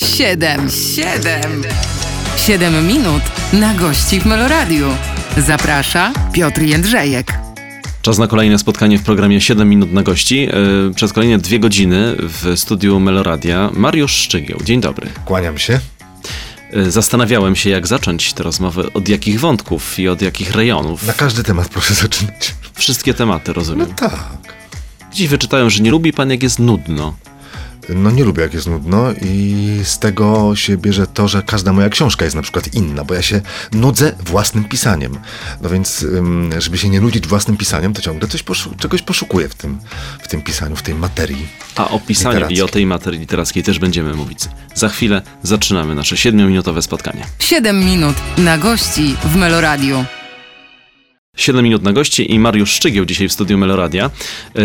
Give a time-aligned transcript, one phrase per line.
[0.00, 1.62] Siedem, siedem,
[2.36, 4.86] siedem minut na gości w Meloradiu.
[5.36, 7.38] Zaprasza Piotr Jędrzejek.
[8.02, 10.40] Czas na kolejne spotkanie w programie 7 minut na gości.
[10.42, 14.58] Yy, Przez kolejne dwie godziny w studiu Meloradia Mariusz Szczygieł.
[14.64, 15.10] Dzień dobry.
[15.24, 15.80] Kłaniam się.
[16.72, 21.06] Yy, Zastanawiałem się, jak zacząć tę rozmowę, od jakich wątków i od jakich rejonów.
[21.06, 22.54] Na każdy temat proszę zaczynać.
[22.74, 23.94] Wszystkie tematy, No rozumiem.
[23.94, 24.18] tak.
[25.12, 27.14] Dziś wyczytałem, że nie lubi pan, jak jest nudno.
[27.88, 31.88] No nie lubię jak jest nudno i z tego się bierze to, że każda moja
[31.88, 33.40] książka jest na przykład inna, bo ja się
[33.72, 35.18] nudzę własnym pisaniem.
[35.62, 36.06] No więc,
[36.58, 39.78] żeby się nie nudzić własnym pisaniem, to ciągle coś poszu- czegoś poszukuję w tym,
[40.22, 41.46] w tym pisaniu, w tej materii.
[41.76, 44.38] A o pisaniu i o tej materii literackiej też będziemy mówić.
[44.74, 47.24] Za chwilę zaczynamy nasze 7-minutowe spotkanie.
[47.38, 50.04] Siedem minut na gości w Meloradiu.
[51.36, 54.10] 7 minut na gości i Mariusz Szczygieł dzisiaj w studiu Meloradia.
[54.54, 54.62] Yy,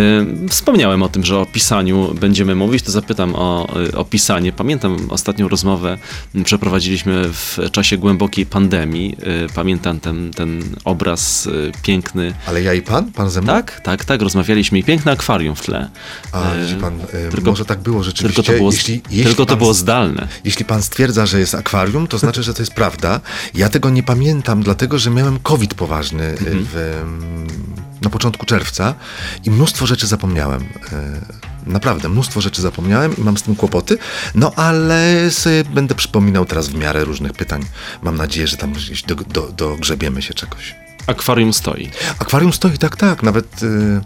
[0.49, 4.52] wspomniałem o tym, że o pisaniu będziemy mówić, to zapytam o, y, o pisanie.
[4.52, 5.97] Pamiętam ostatnią rozmowę
[6.35, 9.17] m, przeprowadziliśmy w czasie głębokiej pandemii.
[9.20, 11.49] Yy, pamiętam ten, ten obraz
[11.83, 12.33] piękny.
[12.47, 13.11] Ale ja i pan?
[13.11, 13.53] Pan ze mną?
[13.53, 15.89] Tak, tak, tak, rozmawialiśmy i piękne akwarium w tle.
[16.31, 16.99] A, Yy, widzi pan,
[17.31, 18.44] tylko- może tak było rzeczywiście.
[18.44, 20.27] Tylko to było, jeśli, jeśli tylko to było zdalne.
[20.45, 23.19] Jeśli pan stwierdza, że jest akwarium, to znaczy, że to jest prawda.
[23.53, 27.48] Ja tego nie pamiętam, dlatego że miałem COVID poważny y, Mhm.
[27.48, 28.95] w, na początku czerwca
[29.44, 30.62] i mnóstwo rzeczy zapomniałem.
[30.62, 33.98] Y, Naprawdę, mnóstwo rzeczy zapomniałem i mam z tym kłopoty,
[34.36, 37.66] no ale sobie będę przypominał teraz w miarę różnych pytań.
[38.02, 40.76] Mam nadzieję, że tam gdzieś do, do, dogrzebiemy się czegoś.
[41.07, 41.89] Akwarium stoi.
[42.19, 43.23] Akwarium stoi, tak, tak.
[43.23, 44.02] Nawet, y,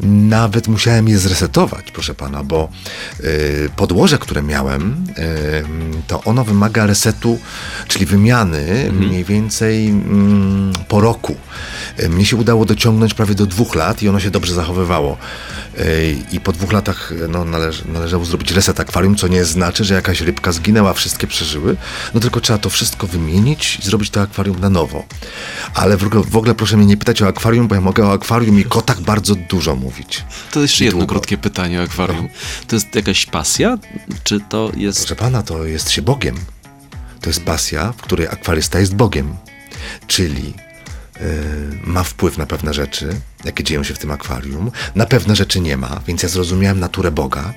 [0.00, 2.68] nawet musiałem je zresetować, proszę pana, bo
[3.20, 5.64] y, podłoże, które miałem, y,
[6.06, 7.38] to ono wymaga resetu,
[7.88, 11.36] czyli wymiany mniej więcej mm, po roku.
[12.00, 15.16] Y, Mnie się udało dociągnąć prawie do dwóch lat i ono się dobrze zachowywało.
[16.32, 20.20] I po dwóch latach no, należ, należało zrobić reset akwarium, co nie znaczy, że jakaś
[20.20, 21.76] rybka zginęła, wszystkie przeżyły.
[22.14, 25.04] No tylko trzeba to wszystko wymienić i zrobić to akwarium na nowo.
[25.74, 28.12] Ale w ogóle, w ogóle proszę mnie nie pytać o akwarium, bo ja mogę o
[28.12, 30.24] akwarium i kotach bardzo dużo mówić.
[30.52, 31.14] To jeszcze jedno długo.
[31.14, 32.28] krótkie pytanie o akwarium.
[32.66, 33.78] To jest jakaś pasja?
[34.24, 36.36] Czy to jest Proszę pana, to jest się Bogiem.
[37.20, 39.36] To jest pasja, w której akwarysta jest Bogiem.
[40.06, 40.54] Czyli
[41.84, 43.08] ma wpływ na pewne rzeczy,
[43.44, 44.70] jakie dzieją się w tym akwarium.
[44.94, 47.54] Na pewne rzeczy nie ma, więc ja zrozumiałem naturę Boga,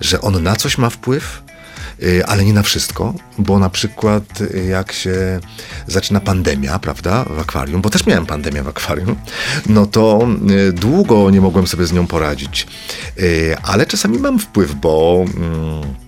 [0.00, 1.42] że on na coś ma wpływ,
[1.98, 5.40] yy, ale nie na wszystko, bo na przykład yy, jak się
[5.86, 9.16] zaczyna pandemia, prawda, w akwarium, bo też miałem pandemię w akwarium,
[9.66, 10.28] no to
[10.72, 12.66] długo nie mogłem sobie z nią poradzić.
[13.62, 15.24] Ale czasami mam wpływ, bo...
[15.36, 16.07] mm,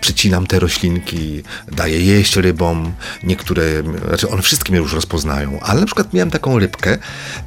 [0.00, 1.42] przycinam te roślinki,
[1.72, 2.92] daję jeść rybom,
[3.22, 3.64] niektóre,
[4.08, 6.98] znaczy one wszystkie mnie już rozpoznają, ale na przykład miałem taką rybkę,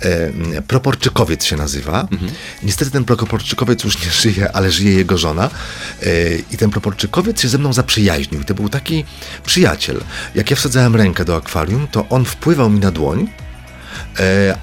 [0.01, 2.07] e, proporczykowiec się nazywa.
[2.63, 5.49] Niestety ten proporczykowiec już nie żyje, ale żyje jego żona
[6.03, 8.43] e, i ten proporczykowiec się ze mną zaprzyjaźnił.
[8.43, 9.05] To był taki
[9.45, 10.01] przyjaciel.
[10.35, 13.42] Jak ja wsadzałem rękę do akwarium, to on wpływał mi na dłoń, E,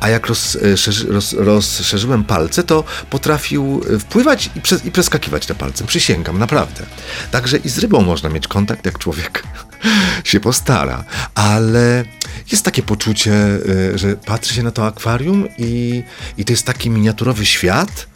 [0.00, 5.86] a jak rozszerzy, roz, rozszerzyłem palce, to potrafił e, wpływać i, i przeskakiwać te palce.
[5.86, 6.86] Przysięgam, naprawdę.
[7.30, 9.42] Także i z rybą można mieć kontakt, jak człowiek
[10.24, 11.04] się postara.
[11.34, 12.04] Ale
[12.52, 16.02] jest takie poczucie, e, że patrzy się na to akwarium i,
[16.38, 18.06] i to jest taki miniaturowy świat,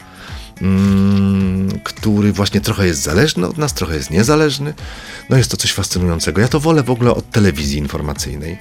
[1.84, 4.74] który właśnie trochę jest zależny od nas, trochę jest niezależny.
[5.30, 6.40] No jest to coś fascynującego.
[6.40, 8.58] Ja to wolę w ogóle od telewizji informacyjnej.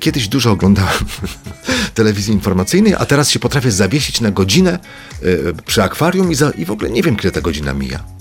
[0.00, 1.04] Kiedyś dużo oglądałem
[1.94, 4.78] telewizji informacyjnej, a teraz się potrafię zawiesić na godzinę
[5.22, 8.19] y, przy akwarium i, za, i w ogóle nie wiem, kiedy ta godzina mija.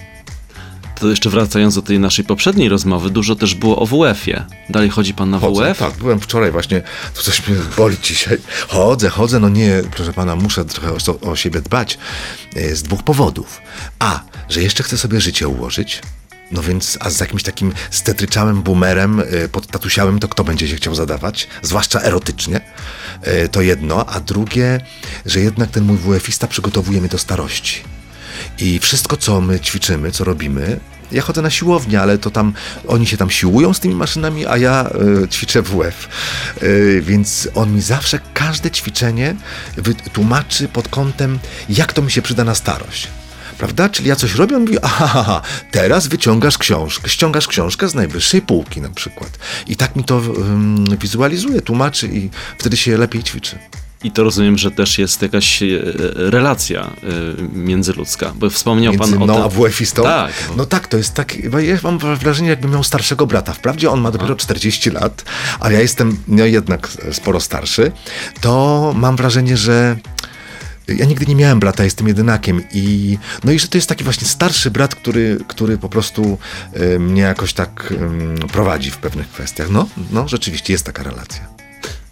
[0.99, 4.45] To jeszcze wracając do tej naszej poprzedniej rozmowy, dużo też było o WF-ie.
[4.69, 5.77] Dalej chodzi pan na Chodzę, WF?
[5.77, 6.81] tak, byłem wczoraj właśnie,
[7.15, 8.37] tu coś mnie boli dzisiaj.
[8.67, 11.97] Chodzę, chodzę, no nie, proszę pana, muszę trochę o, o siebie dbać
[12.55, 13.61] e, z dwóch powodów.
[13.99, 16.01] A, że jeszcze chcę sobie życie ułożyć,
[16.51, 20.95] no więc, a z jakimś takim stetryczałym boomerem, e, podtatusiałem, to kto będzie się chciał
[20.95, 21.47] zadawać?
[21.61, 22.61] Zwłaszcza erotycznie.
[23.21, 24.05] E, To jedno.
[24.05, 24.81] A drugie,
[25.25, 27.83] że jednak ten mój WF-ista przygotowuje mnie do starości.
[28.59, 30.79] I wszystko, co my ćwiczymy, co robimy,
[31.11, 32.53] ja chodzę na siłownię, ale to tam,
[32.87, 34.89] oni się tam siłują z tymi maszynami, a ja
[35.23, 36.09] y, ćwiczę WF.
[36.63, 39.35] Y, więc on mi zawsze każde ćwiczenie
[39.77, 43.07] wytłumaczy pod kątem, jak to mi się przyda na starość.
[43.57, 43.89] Prawda?
[43.89, 45.41] Czyli ja coś robię, on mówi, aha,
[45.71, 49.39] teraz wyciągasz książkę, ściągasz książkę z najwyższej półki na przykład.
[49.67, 53.59] I tak mi to ym, wizualizuje, tłumaczy i wtedy się lepiej ćwiczy.
[54.03, 55.67] I to rozumiem, że też jest jakaś e,
[56.15, 56.89] relacja e,
[57.53, 59.43] międzyludzka, bo wspomniał Między pan o mną tym...
[59.43, 60.03] a WF-istą?
[60.03, 60.31] Tak.
[60.57, 63.53] No tak, to jest tak, bo ja mam wrażenie, jakbym miał starszego brata.
[63.53, 65.23] Wprawdzie on ma dopiero 40 lat,
[65.59, 67.91] ale ja jestem no, jednak sporo starszy.
[68.41, 69.97] To mam wrażenie, że
[70.87, 74.27] ja nigdy nie miałem brata, jestem jedynakiem i no i że to jest taki właśnie
[74.27, 76.37] starszy brat, który, który po prostu
[76.77, 77.93] y, mnie jakoś tak
[78.43, 79.69] y, prowadzi w pewnych kwestiach.
[79.69, 81.58] No, no, rzeczywiście jest taka relacja.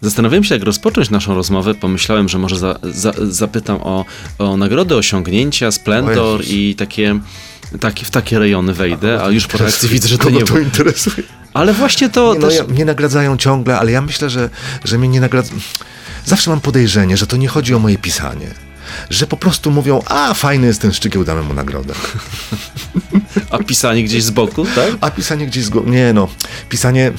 [0.00, 1.74] Zastanawiałem się, jak rozpocząć naszą rozmowę.
[1.74, 4.04] Pomyślałem, że może za, za, zapytam o,
[4.38, 7.20] o nagrody, osiągnięcia, splendor i takie,
[7.80, 11.26] takie, w takie rejony wejdę, a już po reakcji widzę, że to nie to interesuje.
[11.54, 12.56] Ale właśnie to Nie, no, też...
[12.56, 14.50] ja, mnie nagradzają ciągle, ale ja myślę, że,
[14.84, 15.60] że mnie nie nagradzają.
[16.24, 18.67] Zawsze mam podejrzenie, że to nie chodzi o moje pisanie.
[19.10, 21.94] Że po prostu mówią, a fajny jest ten szczygieł, damy mu nagrodę.
[23.50, 24.94] A pisanie gdzieś z boku, tak?
[25.00, 25.90] A pisanie gdzieś z głowy.
[25.90, 26.28] Nie no,
[26.68, 27.12] pisanie.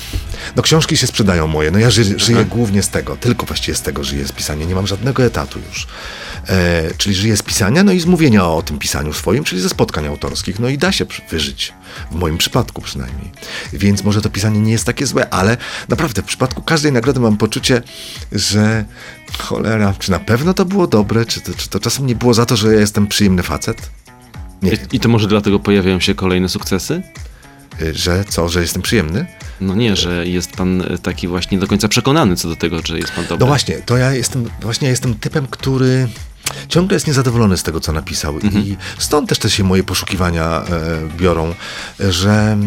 [0.56, 1.72] No książki się sprzedają moje.
[1.72, 4.66] No ja ży, żyję głównie z tego, tylko właściwie z tego żyję z pisania.
[4.66, 5.88] Nie mam żadnego etatu już.
[6.48, 9.70] E, czyli żyję z pisania, no i z mówienia o tym pisaniu swoim, czyli ze
[9.70, 10.60] spotkań autorskich.
[10.60, 11.74] No i da się wyżyć.
[12.12, 13.32] W moim przypadku przynajmniej.
[13.74, 15.58] Więc może to pisanie nie jest takie złe, ale
[15.90, 17.82] naprawdę w przypadku każdej nagrody mam poczucie,
[18.32, 18.86] że
[19.38, 22.46] cholera, czy na pewno to było dobre, czy to, czy to czasem nie było za
[22.46, 23.90] to, że ja jestem przyjemny facet?
[24.62, 27.02] Nie, I, I to może dlatego pojawiają się kolejne sukcesy?
[27.82, 29.26] y, że co, że jestem przyjemny?
[29.62, 32.98] No nie, że jest pan e, taki właśnie do końca przekonany co do tego, że
[32.98, 33.40] jest pan dobry.
[33.40, 36.08] No właśnie, to ja jestem, właśnie ja jestem typem, który
[36.70, 38.40] ciągle jest niezadowolony z tego, co napisał.
[38.40, 40.64] I stąd też te się moje poszukiwania e,
[41.18, 41.54] biorą,
[42.00, 42.58] że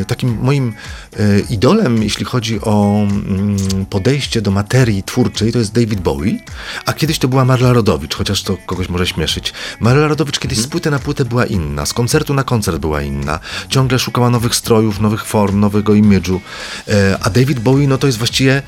[0.00, 0.72] e, takim moim
[1.16, 6.38] e, idolem, jeśli chodzi o mm, podejście do materii twórczej, to jest David Bowie,
[6.86, 9.52] a kiedyś to była Marla Rodowicz, chociaż to kogoś może śmieszyć.
[9.80, 13.38] Marla Rodowicz kiedyś z płyty na płytę była inna, z koncertu na koncert była inna,
[13.68, 16.40] ciągle szukała nowych strojów, nowych form, nowego imidżu,
[16.88, 18.62] e, a David Bowie, no to jest właściwie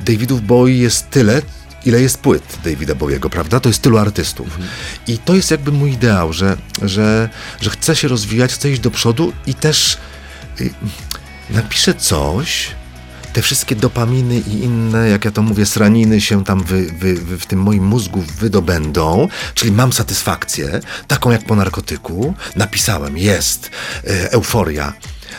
[0.00, 1.42] Davidów Bowie jest tyle,
[1.84, 3.60] ile jest płyt Davida Bowiego, prawda?
[3.60, 4.58] To jest tylu artystów.
[5.06, 7.28] I to jest jakby mój ideał, że, że,
[7.60, 9.98] że chcę się rozwijać, chcę iść do przodu i też
[10.60, 10.70] y,
[11.50, 12.70] napiszę coś,
[13.32, 17.38] te wszystkie dopaminy i inne, jak ja to mówię, sraniny się tam wy, wy, wy,
[17.38, 23.70] w tym moim mózgu wydobędą, czyli mam satysfakcję, taką jak po narkotyku, napisałem, jest,
[24.04, 24.92] e, euforia.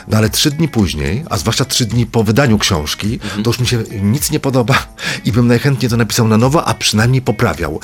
[0.08, 3.66] No ale trzy dni później, a zwłaszcza trzy dni po wydaniu książki, to już mi
[3.66, 4.74] się nic nie podoba
[5.24, 7.80] i bym najchętniej to napisał na nowo, a przynajmniej poprawiał.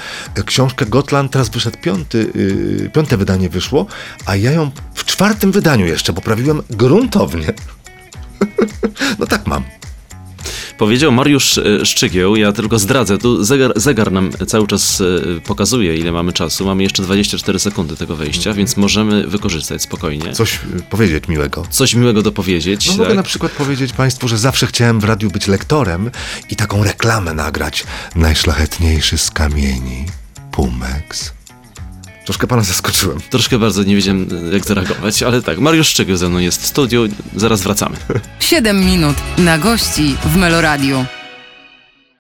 [0.47, 3.87] Książkę Gotland teraz wyszedł piąty, yy, piąte wydanie wyszło,
[4.27, 7.53] a ja ją w czwartym wydaniu jeszcze poprawiłem gruntownie.
[9.19, 9.76] no tak mam.
[10.79, 15.97] Powiedział Mariusz e, Szczygieł, ja tylko zdradzę, tu zegar, zegar nam cały czas e, pokazuje,
[15.97, 16.67] ile mamy czasu.
[16.67, 20.33] Mamy jeszcze 24 sekundy tego wejścia, więc możemy wykorzystać spokojnie.
[20.33, 20.59] Coś y,
[20.91, 21.67] powiedzieć miłego.
[21.71, 22.87] Coś miłego dopowiedzieć.
[22.87, 22.99] No tak?
[22.99, 26.11] mogę na przykład powiedzieć Państwu, że zawsze chciałem w radiu być lektorem
[26.51, 27.85] i taką reklamę nagrać.
[28.17, 30.07] Najszlachetniejszy z kamieni,
[30.53, 31.36] Pumex.
[32.27, 33.19] Troszkę Pana zaskoczyłem.
[33.31, 37.09] Troszkę bardzo nie wiedziałem, jak zareagować, ale tak, Mariusz Szczygieł ze mną jest w studiu,
[37.37, 37.97] zaraz wracamy.
[38.41, 41.05] 7 minut na gości w Meloradiu.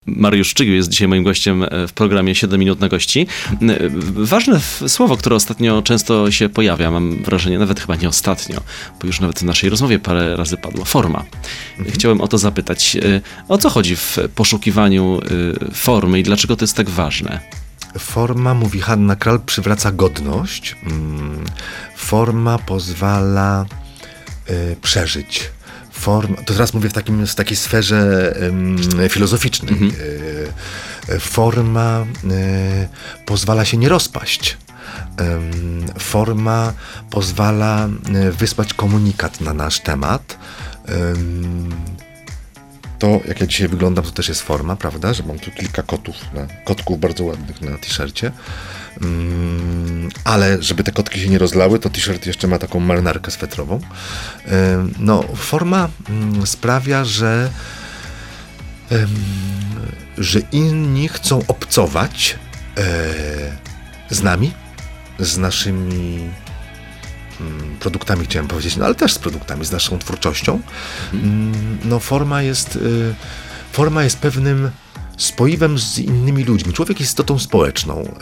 [0.06, 3.26] Mariusz Szczygieł jest dzisiaj moim gościem e, w programie 7 minut na gości.
[3.62, 3.78] E,
[4.14, 8.60] Ważne słowo, które ostatnio często się pojawia, mam wrażenie, nawet chyba nie ostatnio,
[9.00, 11.24] bo już nawet w naszej rozmowie parę razy padło, forma.
[11.88, 15.20] Chciałem o to zapytać, e, o co chodzi w poszukiwaniu
[15.74, 17.65] formy i dlaczego to jest tak ważne?
[17.98, 20.76] Forma, mówi Hanna Kral, przywraca godność.
[20.82, 21.44] Mm,
[21.96, 23.66] Forma pozwala
[24.50, 25.50] y, przeżyć.
[25.92, 28.34] Forma, to teraz mówię w, takim, w takiej sferze
[29.08, 29.74] filozoficznej.
[29.74, 34.56] Y, y, forma y, pozwala się nie rozpaść.
[35.98, 36.72] Forma
[37.10, 37.88] pozwala
[38.32, 40.38] wysłać komunikat na nasz temat.
[42.98, 45.14] To, jak ja dzisiaj wyglądam, to też jest forma, prawda?
[45.14, 48.32] Że mam tu kilka kotów, na, kotków bardzo ładnych na t-shircie.
[49.02, 53.80] Mm, ale żeby te kotki się nie rozlały, to t-shirt jeszcze ma taką marynarkę swetrową.
[54.98, 57.50] No, forma mm, sprawia, że
[60.18, 62.38] że inni chcą obcować
[62.76, 62.84] e,
[64.10, 64.52] z nami,
[65.18, 66.30] z naszymi
[67.80, 70.60] produktami, chciałem powiedzieć, no ale też z produktami, z naszą twórczością.
[71.12, 73.14] Mm, No forma jest, y,
[73.72, 74.70] forma jest pewnym
[75.16, 76.72] spoiwem z innymi ludźmi.
[76.72, 78.14] Człowiek jest istotą społeczną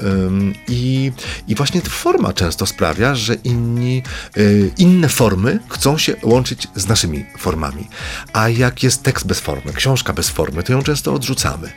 [0.69, 1.13] i,
[1.49, 4.03] i właśnie ta forma często sprawia, że inni,
[4.37, 7.89] y, inne formy chcą się łączyć z naszymi formami.
[8.33, 11.73] A jak jest tekst bez formy, książka bez formy, to ją często odrzucamy.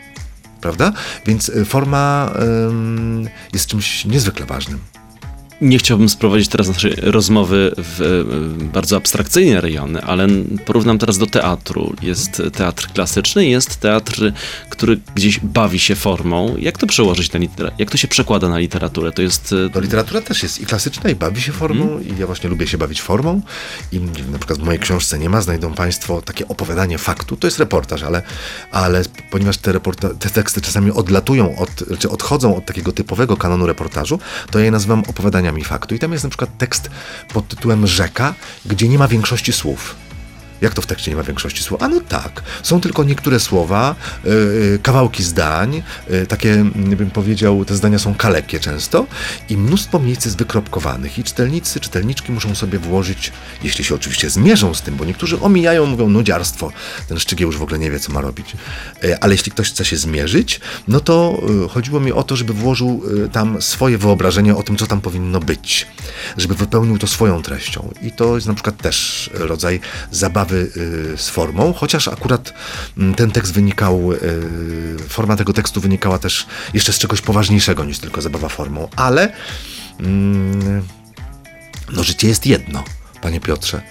[0.62, 0.94] Prawda?
[1.25, 2.32] Więc y, forma
[3.53, 4.79] jest czymś niezwykle ważnym.
[5.61, 8.01] Nie chciałbym sprowadzić teraz naszej rozmowy w
[8.61, 10.27] e, bardzo abstrakcyjne rejony, ale
[10.65, 11.93] porównam teraz do teatru.
[12.01, 14.31] Jest teatr klasyczny, jest teatr,
[14.69, 16.55] który gdzieś bawi się formą.
[16.59, 17.71] Jak to przełożyć na literaturę?
[17.77, 19.11] Jak to się przekłada na literaturę?
[19.11, 19.53] To jest...
[19.53, 22.17] e, No literatura też jest i klasyczna, i bawi się formą, Mhm.
[22.17, 23.41] i ja właśnie lubię się bawić formą.
[23.91, 23.99] I
[24.31, 27.37] na przykład w mojej książce nie ma, znajdą Państwo takie opowiadanie faktu.
[27.37, 28.21] To jest reportaż, ale,
[28.71, 33.67] ale ponieważ te, reporta- te teksty czasami odlatują, od, czy odchodzą od takiego typowego kanonu
[33.67, 34.19] reportażu,
[34.51, 35.03] to ja je nazywam
[35.48, 35.96] opowiadaniami faktu.
[35.96, 36.89] I tam jest na przykład tekst
[37.34, 38.34] pod tytułem Rzeka,
[38.66, 40.06] gdzie nie ma większości słów.
[40.61, 41.81] Jak to w tekście nie ma większości słów?
[41.83, 47.65] A no tak, są tylko niektóre słowa, yy, kawałki zdań, yy, takie, mm, bym powiedział,
[47.65, 49.07] te zdania są kalekie często
[49.49, 53.31] i mnóstwo miejsc jest wykropkowanych i czytelnicy, czytelniczki muszą sobie włożyć,
[53.63, 56.71] jeśli się oczywiście zmierzą z tym, bo niektórzy omijają, mówią nudziarstwo,
[57.07, 58.55] ten Szczygiełusz w ogóle nie wie, co ma robić.
[59.03, 62.53] Yy, ale jeśli ktoś chce się zmierzyć, no to yy, chodziło mi o to, żeby
[62.53, 65.87] włożył yy, tam swoje wyobrażenie o tym, co tam powinno być,
[66.37, 69.79] żeby wypełnił to swoją treścią i to jest na przykład też rodzaj
[70.11, 72.54] zabawy y, z formą, chociaż akurat
[72.98, 74.18] mm, ten tekst wynikał, y,
[75.10, 79.34] forma tego tekstu wynikała też jeszcze z czegoś poważniejszego niż tylko zabawa formą, ale
[80.00, 80.88] mm,
[81.94, 82.84] no życie jest jedno,
[83.22, 83.82] panie Piotrze.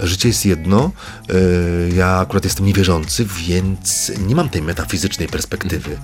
[0.00, 0.90] Życie jest jedno.
[1.30, 5.96] y, Ja akurat jestem niewierzący, więc nie mam tej metafizycznej perspektywy.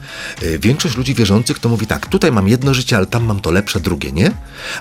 [0.43, 3.51] Y, Większość ludzi wierzących to mówi tak, tutaj mam jedno życie, ale tam mam to
[3.51, 4.31] lepsze, drugie nie.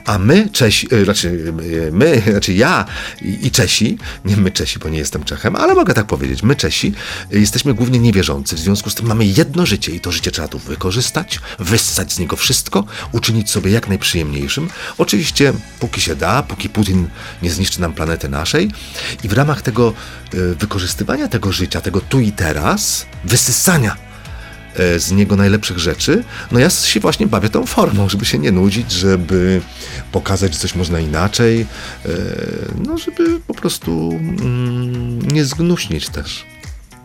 [0.05, 1.53] A my, Czesi, y, znaczy
[1.91, 2.85] my, znaczy ja
[3.21, 6.93] i Czesi, nie my Czesi, bo nie jestem Czechem, ale mogę tak powiedzieć, my Czesi
[7.31, 10.59] jesteśmy głównie niewierzący, w związku z tym mamy jedno życie i to życie trzeba tu
[10.59, 14.69] wykorzystać, wyssać z niego wszystko, uczynić sobie jak najprzyjemniejszym.
[14.97, 17.07] Oczywiście, póki się da, póki Putin
[17.41, 18.71] nie zniszczy nam planety naszej
[19.23, 19.93] i w ramach tego
[20.33, 23.95] y, wykorzystywania tego życia, tego tu i teraz, wysysania
[24.75, 28.51] e, z niego najlepszych rzeczy, no ja się właśnie bawię tą formą, żeby się nie
[28.51, 29.61] nudzić, żeby
[30.11, 31.61] pokazać, że coś można inaczej,
[32.05, 32.09] e,
[32.85, 36.45] no żeby po prostu mm, nie zgnuśnić też.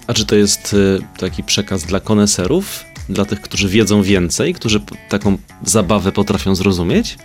[0.06, 0.76] A czy to jest
[1.18, 2.84] taki przekaz dla koneserów?
[3.08, 7.18] Dla tych, którzy wiedzą więcej, którzy taką zabawę potrafią zrozumieć?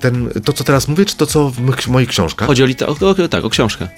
[0.00, 2.48] Ten, to, co teraz mówię, czy to, co w moich książkach?
[2.48, 3.88] Chodzi o, liter- o, o, tak, o książkę.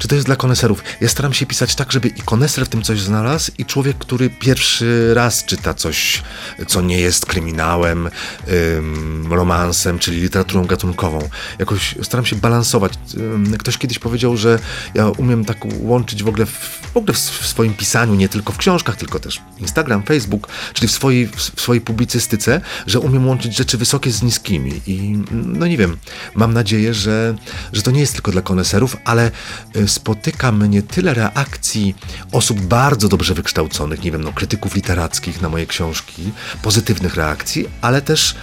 [0.00, 0.84] Czy to jest dla koneserów?
[1.00, 4.30] Ja staram się pisać tak, żeby i koneser w tym coś znalazł, i człowiek, który
[4.30, 6.22] pierwszy raz czyta coś,
[6.66, 8.08] co nie jest kryminałem,
[8.48, 11.28] ym, romansem, czyli literaturą gatunkową.
[11.58, 12.92] Jakoś staram się balansować.
[13.16, 14.58] Ym, ktoś kiedyś powiedział, że
[14.94, 18.56] ja umiem tak łączyć w ogóle w, w, ogóle w, swoim pisaniu, nie tylko w
[18.56, 23.78] książkach, tylko też Instagram, Facebook, czyli w swojej, w swojej publicystyce, że umiem łączyć rzeczy
[23.78, 24.80] wysokie z niskimi.
[24.86, 25.96] I no nie wiem,
[26.34, 27.34] mam nadzieję, że,
[27.72, 29.30] że to nie jest tylko dla koneserów, ale
[29.76, 31.94] y, spotyka mnie tyle reakcji
[32.32, 36.32] osób bardzo dobrze wykształconych, nie wiem, no, krytyków literackich na moje książki,
[36.62, 38.34] pozytywnych reakcji, ale też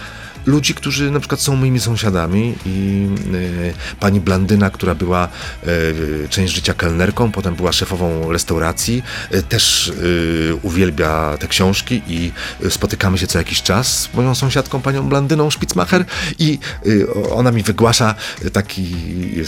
[0.48, 5.28] ludzi, którzy na przykład są moimi sąsiadami i y, pani Blandyna, która była
[5.66, 9.02] y, część życia kelnerką, potem była szefową restauracji,
[9.34, 9.92] y, też
[10.62, 12.32] uwielbia te książki i
[12.70, 16.04] spotykamy się co jakiś czas z moją sąsiadką, panią Blandyną Spicmacher
[16.38, 16.58] i
[17.30, 18.14] ona mi wygłasza
[18.52, 18.94] taki,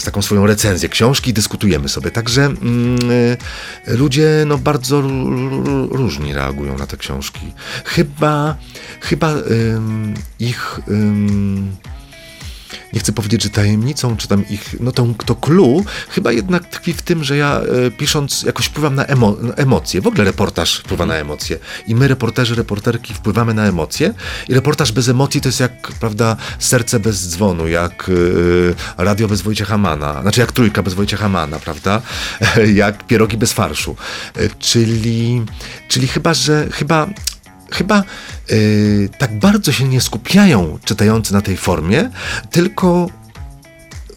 [0.05, 2.11] taką swoją recenzję książki i dyskutujemy sobie.
[2.11, 2.99] Także mm,
[3.87, 5.01] ludzie no, bardzo
[5.91, 7.53] różni reagują na te książki.
[7.85, 8.55] Chyba,
[9.01, 9.33] chyba
[10.39, 10.79] ich
[12.93, 16.93] nie chcę powiedzieć, że tajemnicą, czy tam ich, no to, to clue chyba jednak tkwi
[16.93, 20.01] w tym, że ja e, pisząc jakoś wpływam na, emo, emocje.
[20.01, 21.59] W ogóle reportaż wpływa na emocje.
[21.87, 24.13] I my, reporterzy, reporterki, wpływamy na emocje.
[24.49, 28.09] I reportaż bez emocji to jest jak, prawda, serce bez dzwonu, jak
[28.97, 32.01] e, radio bez Wojciecha Mana, znaczy jak trójka bez Wojciecha Mana, prawda?
[32.73, 33.95] jak pierogi bez farszu.
[34.35, 35.45] E, czyli,
[35.87, 37.07] czyli chyba, że chyba
[37.71, 38.03] chyba
[38.51, 42.09] y, tak bardzo się nie skupiają czytający na tej formie,
[42.51, 43.09] tylko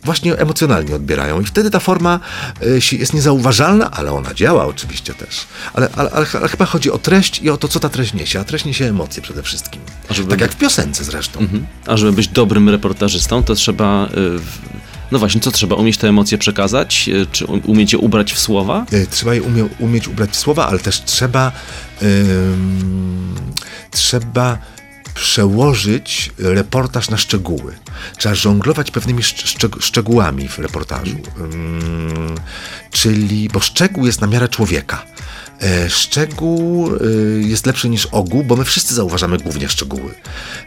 [0.04, 2.20] właśnie emocjonalnie odbierają i wtedy ta forma
[2.62, 5.46] y, jest niezauważalna, ale ona działa oczywiście też.
[5.74, 8.14] Ale, ale, ale, ch- ale chyba chodzi o treść i o to, co ta treść
[8.14, 9.80] niesie, a treść niesie emocje przede wszystkim.
[10.30, 11.40] Tak jak w piosence zresztą.
[11.40, 11.66] Mhm.
[11.86, 14.06] A żeby być dobrym reportażystą, to trzeba.
[14.06, 14.08] y,
[14.38, 14.58] w-
[15.12, 15.76] No właśnie, co trzeba?
[15.76, 17.08] Umieć te emocje przekazać?
[17.08, 18.86] Y, Czy um- umieć je ubrać w słowa?
[18.92, 21.52] Y, Trzeba je umie, umieć ubrać w słowa, ale też trzeba
[22.02, 23.34] ym,
[23.90, 24.58] trzeba
[25.14, 27.74] przełożyć reportaż na szczegóły.
[28.18, 31.16] Trzeba żonglować pewnymi szcz- szczeg- szczegółami w reportażu.
[31.40, 32.34] Ym,
[32.90, 35.02] czyli, bo szczegół jest na miarę człowieka.
[35.64, 40.14] E, Szczegół y, jest lepszy niż ogół, bo my wszyscy zauważamy głównie szczegóły.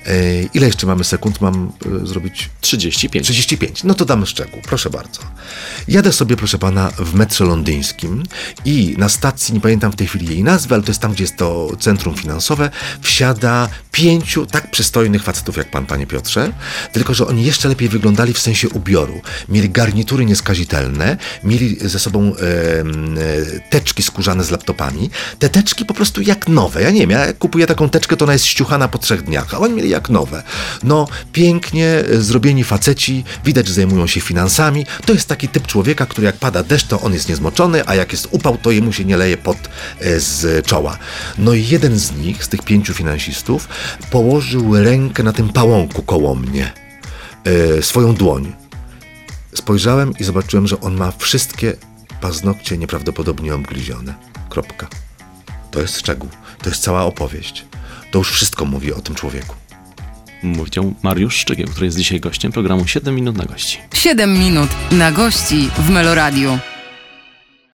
[0.06, 1.42] E, Ile jeszcze mamy sekund?
[1.42, 1.72] Mam
[2.04, 3.26] zrobić 35.
[3.26, 3.84] 35.
[3.84, 5.22] No to damy szczegół, proszę bardzo.
[5.88, 8.24] Jadę sobie, proszę pana, w metrze londyńskim
[8.66, 11.24] i na stacji, nie pamiętam w tej chwili jej nazwy, ale to jest tam, gdzie
[11.24, 12.70] jest to centrum finansowe,
[13.02, 16.52] wsiada pięciu tak przystojnych facetów jak pan, panie Piotrze,
[16.92, 19.22] tylko że oni jeszcze lepiej wyglądali w sensie ubioru.
[19.50, 22.36] Mieli garnitury nieskazitelne, mieli ze sobą e,
[23.70, 24.87] teczki skórzane z laptopami,
[25.40, 26.82] Te teczki po prostu jak nowe.
[26.82, 29.58] Ja nie wiem, ja kupuję taką teczkę, to ona jest ściuchana po trzech dniach, a
[29.58, 30.44] oni mieli jak nowe.
[30.84, 34.86] No, pięknie e, zrobieni faceci, widać, że zajmują się finansami.
[35.06, 38.12] To jest taki typ człowieka, który jak pada deszcz, to on jest niezmoczony, a jak
[38.12, 39.58] jest upał, to jemu się nie leje pot
[40.00, 40.98] e, z czoła.
[41.38, 43.68] No i jeden z nich, z tych pięciu finansistów,
[44.12, 46.74] położył rękę na tym pałąku koło mnie,
[47.44, 48.54] e, swoją dłoń.
[49.56, 51.74] Spojrzałem i zobaczyłem, że on ma wszystkie
[52.22, 54.37] paznokcie nieprawdopodobnie obgryzione.
[54.50, 54.88] Kropka.
[55.72, 56.30] To jest szczegół.
[56.64, 57.66] To jest cała opowieść.
[58.12, 59.56] To już wszystko mówi o tym człowieku.
[60.44, 63.78] Mówił Mariusz Szczygieł, który jest dzisiaj gościem programu 7 minut na gości.
[63.94, 66.60] 7 minut na gości w Meloradiu.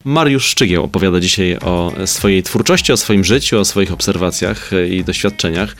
[0.05, 5.75] Mariusz Szczygieł opowiada dzisiaj o swojej twórczości, o swoim życiu, o swoich obserwacjach i doświadczeniach.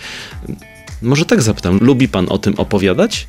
[1.02, 3.28] Może tak zapytam, lubi pan o tym opowiadać?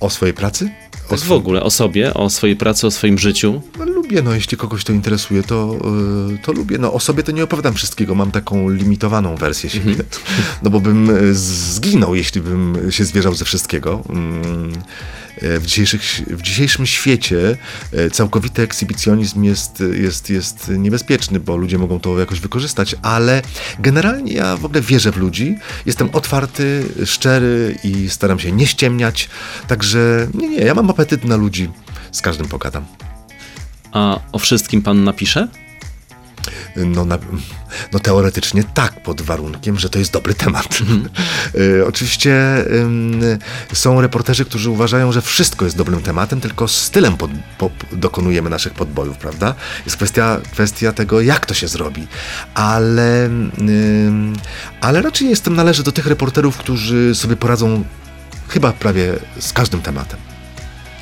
[0.00, 0.70] O swojej pracy?
[1.08, 3.62] Tak w ogóle, o sobie, o swojej pracy, o swoim życiu?
[3.78, 5.78] No, lubię, no jeśli kogoś to interesuje, to,
[6.30, 6.78] yy, to lubię.
[6.78, 9.94] No o sobie to nie opowiadam wszystkiego, mam taką limitowaną wersję siebie.
[10.62, 14.02] No bo bym y, zginął, jeśli bym się zwierzał ze wszystkiego.
[14.08, 14.72] Mm, y,
[15.42, 17.56] W, dzisiejszych, w dzisiejszym świecie
[17.94, 23.42] y, całkowity ekshibicjonizm jest, jest, jest niebezpieczny, bo ludzie mogą to jakoś wykorzystać, ale
[23.78, 29.28] generalnie ja w ogóle wierzę w ludzi, jestem otwarty, szczery i staram się nie ściemniać,
[29.68, 31.70] także nie, nie, ja mam apetyt na ludzi,
[32.12, 32.86] z każdym pogadam.
[33.92, 35.48] A o wszystkim pan napisze?
[36.76, 37.18] No, na,
[37.92, 40.78] no teoretycznie tak, pod warunkiem, że to jest dobry temat.
[41.54, 42.64] Y, Oczywiście
[43.72, 48.72] są reporterzy, którzy uważają, że wszystko jest dobrym tematem, tylko stylem pod, po, dokonujemy naszych
[48.74, 49.54] podbojów, prawda?
[49.84, 52.06] Jest kwestia, kwestia tego, jak to się zrobi.
[52.54, 53.30] Ale,
[54.80, 57.84] ale raczej jestem, należę do tych reporterów, którzy sobie poradzą
[58.48, 60.37] chyba prawie z każdym tematem.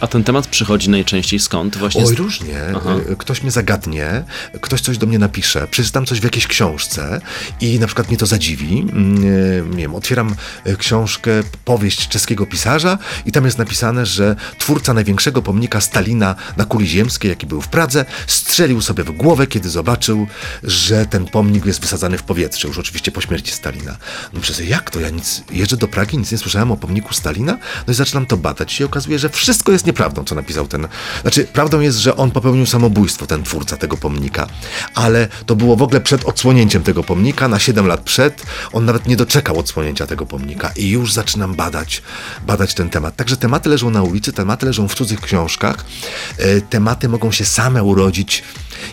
[0.07, 1.77] A ten temat przychodzi najczęściej skąd?
[1.77, 2.19] Właśnie Oj, z...
[2.19, 2.61] różnie.
[2.77, 2.97] Aha.
[3.13, 4.25] Y, Ktoś mnie zagadnie,
[4.61, 7.21] ktoś coś do mnie napisze, przeczytam coś w jakiejś książce
[7.61, 8.79] i na przykład mnie to zadziwi.
[8.79, 10.35] Mm, y, Nie wiem, otwieram
[10.67, 11.31] y, książkę,
[11.65, 17.29] powieść czeskiego pisarza i tam jest napisane, że twórca największego pomnika Stalina na kuli ziemskiej,
[17.29, 20.27] jaki był w Pradze, strzelił sobie w głowę, kiedy zobaczył,
[20.63, 23.97] że ten pomnik jest wysadzany w powietrze, już oczywiście po śmierci Stalina.
[24.33, 25.01] No przez jak to?
[25.01, 27.59] Ja nic, jeżdżę do Pragi, nic nie słyszałem o pomniku Stalina?
[27.87, 30.89] No i zaczynam to badać i się okazuje, że wszystko jest nieprawdą, co napisał ten...
[31.23, 34.47] Znaczy, prawdą jest, że on popełnił samobójstwo, ten twórca tego pomnika,
[34.95, 39.07] ale to było w ogóle przed odsłonięciem tego pomnika, na 7 lat przed, on nawet
[39.07, 42.03] nie doczekał odsłonięcia tego pomnika i już zaczynam badać,
[42.47, 43.17] badać ten temat.
[43.17, 45.85] Także tematy leżą na ulicy, tematy leżą w cudzych książkach,
[46.39, 48.43] e, tematy mogą się same urodzić,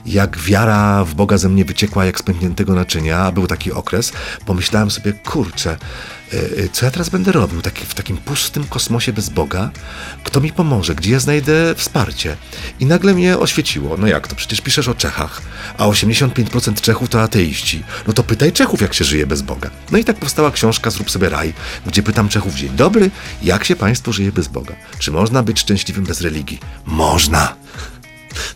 [0.06, 4.14] jak wiara w Boga ze mnie wyciekła jak z pękniętego naczynia, był taki okres,
[4.46, 5.78] pomyślałem sobie, kurczę,
[6.72, 9.72] co ja teraz będę robił w takim pustym kosmosie bez Boga?
[10.24, 10.96] Kto mi pomoże?
[10.96, 12.38] Gdzie ja znajdę wsparcie?
[12.80, 13.98] I nagle mnie oświeciło.
[13.98, 14.36] No jak to?
[14.36, 15.42] Przecież piszesz o Czechach,
[15.78, 17.84] a 85% Czechów to ateiści.
[18.08, 19.70] No to pytaj Czechów, jak się żyje bez Boga.
[19.92, 21.54] No i tak powstała książka Zrób sobie raj,
[21.86, 24.76] gdzie pytam Czechów, dzień dobry, jak się państwo żyje bez Boga?
[25.00, 26.60] Czy można być szczęśliwym bez religii?
[26.86, 27.63] Można!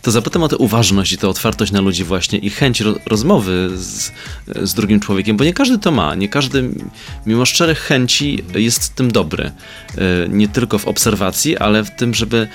[0.02, 3.70] To zapytam o tę uważność i tę otwartość na ludzi właśnie i chęć ro rozmowy
[3.74, 4.12] z,
[4.62, 6.70] z drugim człowiekiem, bo nie każdy to ma, nie każdy
[7.26, 9.52] mimo szczerych chęci jest tym dobry.
[9.98, 12.48] E, Nie tylko w obserwacji, ale w tym, żeby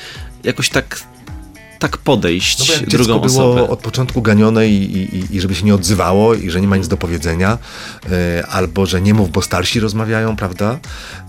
[0.43, 1.03] jakoś tak,
[1.83, 3.69] tak podejść No drugą było osobę.
[3.69, 6.87] od początku ganione i, i, i żeby się nie odzywało i że nie ma nic
[6.87, 7.57] do powiedzenia,
[8.11, 10.79] e, albo że nie mów, bo starsi rozmawiają, prawda?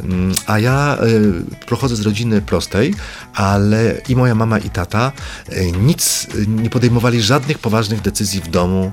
[0.00, 2.94] Mm, A ja e, pochodzę z rodziny prostej,
[3.34, 5.12] ale i moja mama i tata
[5.48, 8.92] e, nic nie podejmowali żadnych poważnych decyzji w domu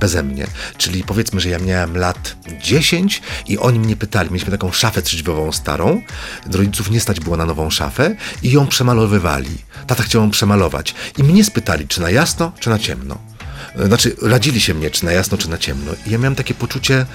[0.00, 0.46] beze mnie.
[0.76, 5.52] Czyli powiedzmy, że ja miałem lat 10 i oni mnie pytali, mieliśmy taką szafę trzydźwiową
[5.52, 6.02] starą,
[6.52, 9.58] rodziców nie stać było na nową szafę i ją przemalowywali.
[9.86, 13.18] Tata chciał ją przemalować i mnie spytali, czy na jasno, czy na ciemno.
[13.76, 15.92] E, Znaczy, radzili się mnie, czy na jasno, czy na ciemno.
[16.06, 17.06] I ja miałem takie poczucie,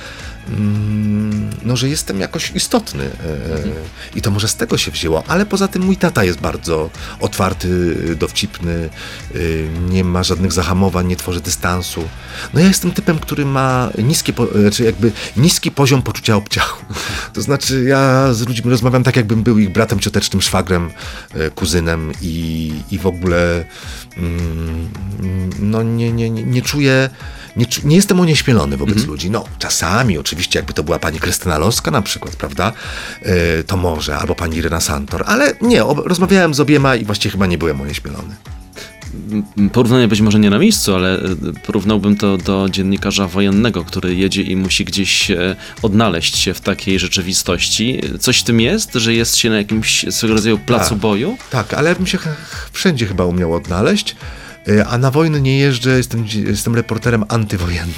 [1.65, 3.03] no, że jestem jakoś istotny.
[3.03, 3.07] e,
[4.15, 7.95] I to może z tego się wzięło, ale poza tym mój tata jest bardzo otwarty,
[8.19, 8.89] dowcipny,
[9.35, 9.37] e,
[9.89, 12.03] nie ma żadnych zahamowań, nie tworzy dystansu.
[12.53, 16.85] No ja jestem typem, który ma niskie, znaczy jakby niski poziom poczucia obciachu.
[17.33, 20.89] To znaczy ja z ludźmi rozmawiam tak, jakbym był ich bratem, ciotecznym, szwagrem,
[21.33, 23.65] e, kuzynem i, i w ogóle
[24.17, 24.89] mm,
[25.59, 27.09] no nie, nie, nie, nie czuję,
[27.55, 29.29] nie, nie jestem onieśmielony wobec ludzi.
[29.29, 32.73] No czasami oczywiście, jakby to była pani Krystyna Loska na przykład, prawda,
[33.21, 37.45] e, to może, albo pani Irena Santor, ale nie, rozmawiałem z obiema i właściwie chyba
[37.45, 38.35] nie byłem onieśmielony.
[39.73, 41.21] Porównanie być może nie na miejscu, ale e,
[41.65, 46.99] porównałbym to do dziennikarza wojennego, który jedzie i musi gdzieś e, odnaleźć się w takiej
[46.99, 48.01] rzeczywistości.
[48.19, 50.97] Coś w tym jest, że jest się na jakimś swego rodzaju placu Tak.
[50.99, 51.37] boju?
[51.49, 52.17] Tak, ale bym się
[52.71, 54.15] wszędzie chyba umiał odnaleźć.
[54.67, 57.95] E, A na wojny nie jeżdżę, jestem, jestem reporterem antywojennym.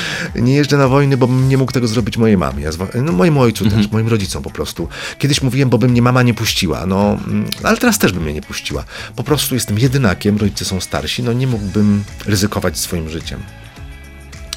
[0.34, 2.70] Nie jeżdżę na wojny, bo bym nie mógł tego zrobić mojej mamie.
[3.02, 4.88] No, mojemu ojcu też, moim rodzicom po prostu.
[5.18, 8.34] Kiedyś mówiłem, bo by mnie mama nie puściła, no, mm, ale teraz też by mnie
[8.34, 8.84] nie puściła.
[9.16, 13.40] Po prostu jestem jedynakiem, rodzice są starsi, no nie mógłbym ryzykować swoim życiem.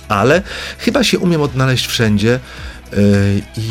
[0.07, 0.41] Ale
[0.77, 2.39] chyba się umiem odnaleźć wszędzie.
[2.97, 3.67] Yy, I,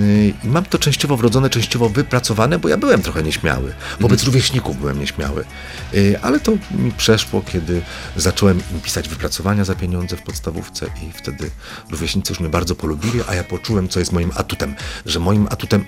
[0.00, 3.74] yy, I mam to częściowo wrodzone, częściowo wypracowane, bo ja byłem trochę nieśmiały.
[4.00, 5.44] Wobec rówieśników byłem nieśmiały.
[5.92, 7.82] Yy, Ale to mi przeszło, kiedy
[8.16, 11.50] zacząłem im pisać wypracowania za pieniądze w podstawówce i wtedy
[11.90, 14.74] rówieśnicy już mnie bardzo polubili, a ja poczułem, co jest moim atutem.
[15.06, 15.84] Że moim atutem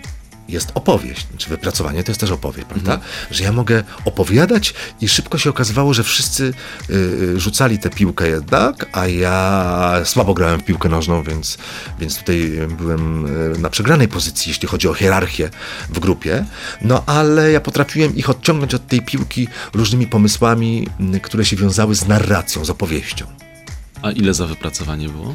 [0.48, 2.98] jest opowieść, czy wypracowanie to jest też opowieść, prawda?
[3.30, 6.52] Że ja mogę opowiadać i szybko się okazywało, że wszyscy
[6.90, 11.58] y, y, rzucali tę piłkę jednak, a ja słabo grałem w piłkę nożną, więc,
[12.00, 15.50] więc tutaj byłem y, na przegranej pozycji, jeśli chodzi o hierarchię
[15.88, 16.44] w grupie.
[16.82, 21.94] No ale ja potrafiłem ich odciągnąć od tej piłki różnymi pomysłami, y, które się wiązały
[21.94, 23.26] z narracją, z opowieścią.
[24.02, 25.34] A ile za wypracowanie było?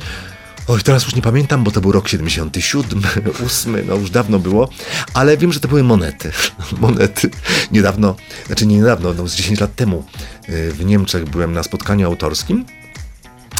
[0.68, 3.02] Oj, teraz już nie pamiętam, bo to był rok 77,
[3.46, 4.70] 8, no już dawno było,
[5.14, 6.32] ale wiem, że to były monety.
[6.82, 7.30] Monety.
[7.72, 8.16] Niedawno,
[8.48, 10.06] znaczy nie niedawno, no z 10 lat temu
[10.50, 12.66] y, w Niemczech byłem na spotkaniu autorskim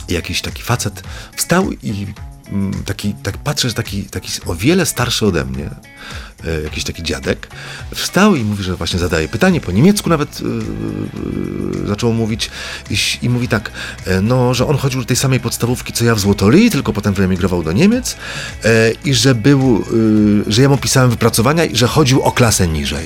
[0.08, 1.04] i jakiś taki facet
[1.36, 2.08] wstał i
[2.86, 5.70] taki, tak patrzę, że taki, taki o wiele starszy ode mnie,
[6.46, 7.48] e, jakiś taki dziadek,
[7.96, 10.42] wstał i mówi, że właśnie zadaje pytanie, po niemiecku nawet
[11.84, 12.52] e, zaczął mówić
[12.90, 13.72] i, i mówi tak,
[14.22, 17.64] no, że on chodził do tej samej podstawówki, co ja w Złotolii, tylko potem wyemigrował
[17.64, 18.18] do Niemiec
[18.64, 19.84] e, i że był,
[20.48, 23.06] e, że ja mu pisałem wypracowania i że chodził o klasę niżej.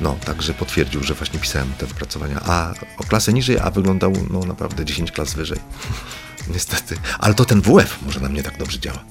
[0.00, 4.40] No, także potwierdził, że właśnie pisałem te wypracowania, a o klasę niżej, a wyglądał no
[4.40, 5.58] naprawdę 10 klas wyżej.
[6.48, 6.96] Niestety.
[7.18, 9.04] Ale to ten WF może na mnie tak dobrze działa.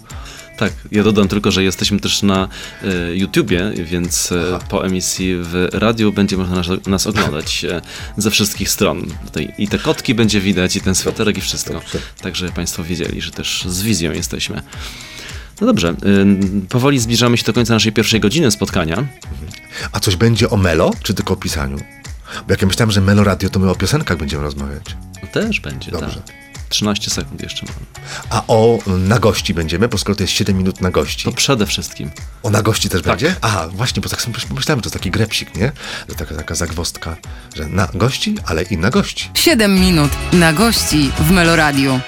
[0.58, 2.48] Tak, ja dodam tylko, że jesteśmy też na
[2.84, 7.82] e, YouTubie, więc e, po emisji w radiu będzie można nas, nas oglądać e,
[8.18, 9.06] ze wszystkich stron.
[9.26, 11.74] Tutaj I te kotki będzie widać, i ten sweterek, i wszystko.
[11.74, 12.00] dobrze.
[12.22, 14.62] Także Państwo wiedzieli, że też z wizją jesteśmy.
[15.62, 15.96] No dobrze,
[16.70, 19.08] powoli zbliżamy się do końca naszej pierwszej godziny spotkania.
[19.92, 21.78] A coś będzie o Melo, czy tylko o pisaniu?
[22.48, 24.84] Bo jak ja myślałem, że Melo Radio, to my o piosenkach będziemy rozmawiać.
[25.32, 26.16] Też będzie, Dobrze.
[26.16, 26.43] tak.
[26.74, 27.76] 13 sekund jeszcze mam.
[28.30, 31.24] A o na gości będziemy, bo skoro to jest 7 minut na gości.
[31.26, 32.12] To przede wszystkim.
[32.44, 33.12] O na gości też Tak.
[33.12, 33.36] będzie?
[33.42, 35.72] Aha, właśnie, bo tak sobie pomyślałem, że to taki grepsik, nie?
[36.10, 37.16] Że taka, taka zagwostka,
[37.56, 39.30] że na gości, ale i na gości.
[39.34, 42.00] 7 minut na gości w Meloradiu.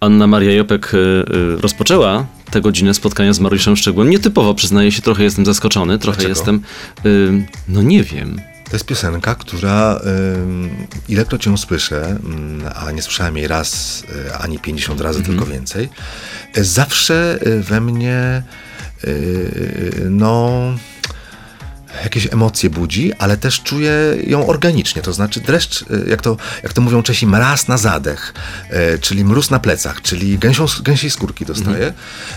[0.00, 4.10] Anna Maria Jopek y, y, rozpoczęła tę godzinę spotkania z Mariuszem Szczegółem.
[4.10, 6.38] Nietypowo, przyznaję się, trochę jestem zaskoczony, trochę Dlaczego?
[6.38, 6.60] jestem,
[7.06, 8.40] y, no nie wiem.
[8.70, 10.00] To jest piosenka, która
[11.08, 15.88] ilekroć ją słyszę, ym, a nie słyszałem jej raz y, ani 50 razy, tylko więcej,
[16.58, 18.42] y, zawsze y, we mnie
[20.10, 20.60] no
[22.02, 23.92] jakieś emocje budzi, ale też czuję
[24.26, 28.34] ją organicznie, to znaczy dreszcz, y, jak to, jak to mówią Czesi, mraz na zadech,
[28.94, 31.92] y, czyli mróz na plecach, czyli gęsią, gęsiej skórki dostaję.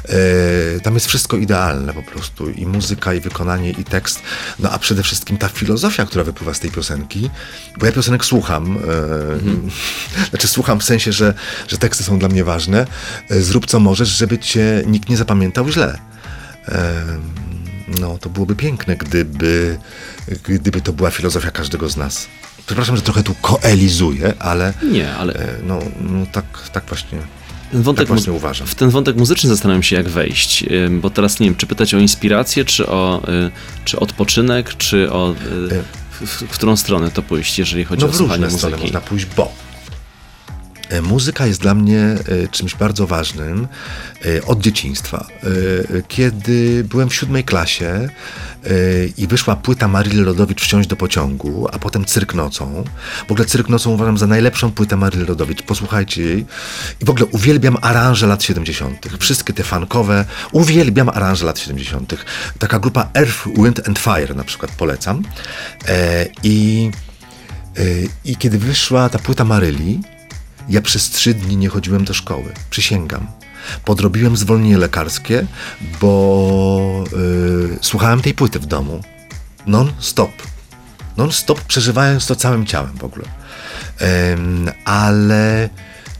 [0.09, 4.21] Y, Tam jest wszystko idealne po prostu, i muzyka, i wykonanie, i tekst,
[4.59, 7.29] no a przede wszystkim ta filozofia, która wypływa z tej piosenki,
[7.77, 8.79] bo ja piosenek słucham, y,
[10.29, 11.33] znaczy słucham w sensie, że,
[11.67, 12.87] że teksty są dla mnie ważne,
[13.29, 15.99] zrób co możesz, żeby cię nikt nie zapamiętał źle.
[16.65, 17.21] Em,
[18.01, 19.77] No, to byłoby piękne, gdyby,
[20.43, 22.27] gdyby to była filozofia każdego z nas.
[22.65, 27.17] Przepraszam, że trochę tu koelizuję, ale Nie, ale e, no, no tak, tak właśnie.
[27.71, 28.67] ten wątek tak właśnie uważam.
[28.67, 31.93] w ten wątek muzyczny zastanawiam się, jak wejść, y, bo teraz nie wiem, czy pytać
[31.93, 33.51] o inspirację, czy o y,
[33.85, 35.33] czy odpoczynek, czy o...
[35.33, 38.75] W, w, w którą stronę to pójść, jeżeli chodzi No o w słuchanie różne strony
[38.75, 38.93] muzyki?
[38.93, 39.68] można pójść, bo e,
[41.01, 43.67] muzyka jest dla mnie e, czymś bardzo ważnym
[44.25, 45.27] e, od dzieciństwa.
[45.43, 48.09] E, Kiedy byłem w siódmej klasie e,
[49.17, 52.83] i wyszła płyta Maryli Rodowicz Wsiąść do pociągu, a potem Cyrk nocą.
[53.27, 55.61] W ogóle Cyrk nocą uważam za najlepszą płytę Maryli Rodowicz.
[55.61, 56.45] Posłuchajcie jej.
[57.01, 59.07] I w ogóle uwielbiam aranże lat 70.
[59.19, 60.25] Wszystkie te funkowe.
[60.51, 62.15] Uwielbiam aranże lat 70.
[62.59, 65.23] Taka grupa Earth, Wind and Fire na przykład polecam.
[65.87, 66.91] E, I
[68.25, 69.99] I kiedy wyszła ta płyta Maryli,
[70.69, 72.53] ja przez trzy dni nie chodziłem do szkoły.
[72.69, 73.27] Przysięgam.
[73.85, 75.45] Podrobiłem zwolnienie lekarskie,
[76.01, 77.03] bo
[77.73, 79.01] y, słuchałem tej płyty w domu.
[79.65, 80.31] Non-stop.
[81.17, 83.25] Non-stop przeżywając to całym ciałem w ogóle.
[83.99, 85.69] Em, ale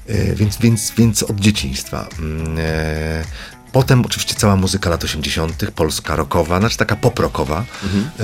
[0.09, 2.07] y, więc, więc, więc od dzieciństwa.
[2.19, 3.23] Mm, e,
[3.71, 7.63] Potem oczywiście cała muzyka lat 80., polska rockowa, znaczy taka pop-rockowa.
[8.19, 8.23] E,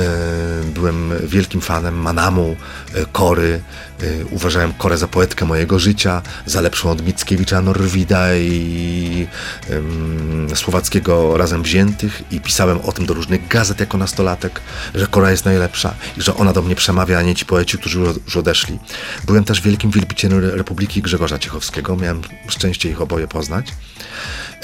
[0.63, 2.55] byłem wielkim fanem Manamu,
[2.93, 3.61] e, Kory.
[4.03, 9.27] E, uważałem Korę za poetkę mojego życia, za lepszą od Mickiewicza, Norwida i
[9.69, 14.61] em, Słowackiego razem wziętych i pisałem o tym do różnych gazet jako nastolatek,
[14.95, 17.99] że Kora jest najlepsza i że ona do mnie przemawia, a nie ci poeci, którzy
[17.99, 18.79] już odeszli.
[19.25, 23.73] Byłem też wielkim wielbicielem Republiki Grzegorza Ciechowskiego, miałem szczęście ich oboje poznać.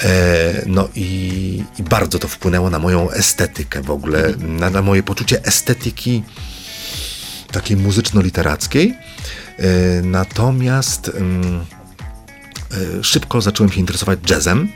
[0.00, 5.02] E, no i, i bardzo to wpłynęło na moją estetykę w ogóle, na, na moje
[5.02, 6.22] poczucie estetyki
[7.52, 8.94] takiej muzyczno-literackiej.
[9.58, 11.64] E, natomiast ym,
[13.00, 14.68] e, szybko zacząłem się interesować jazzem.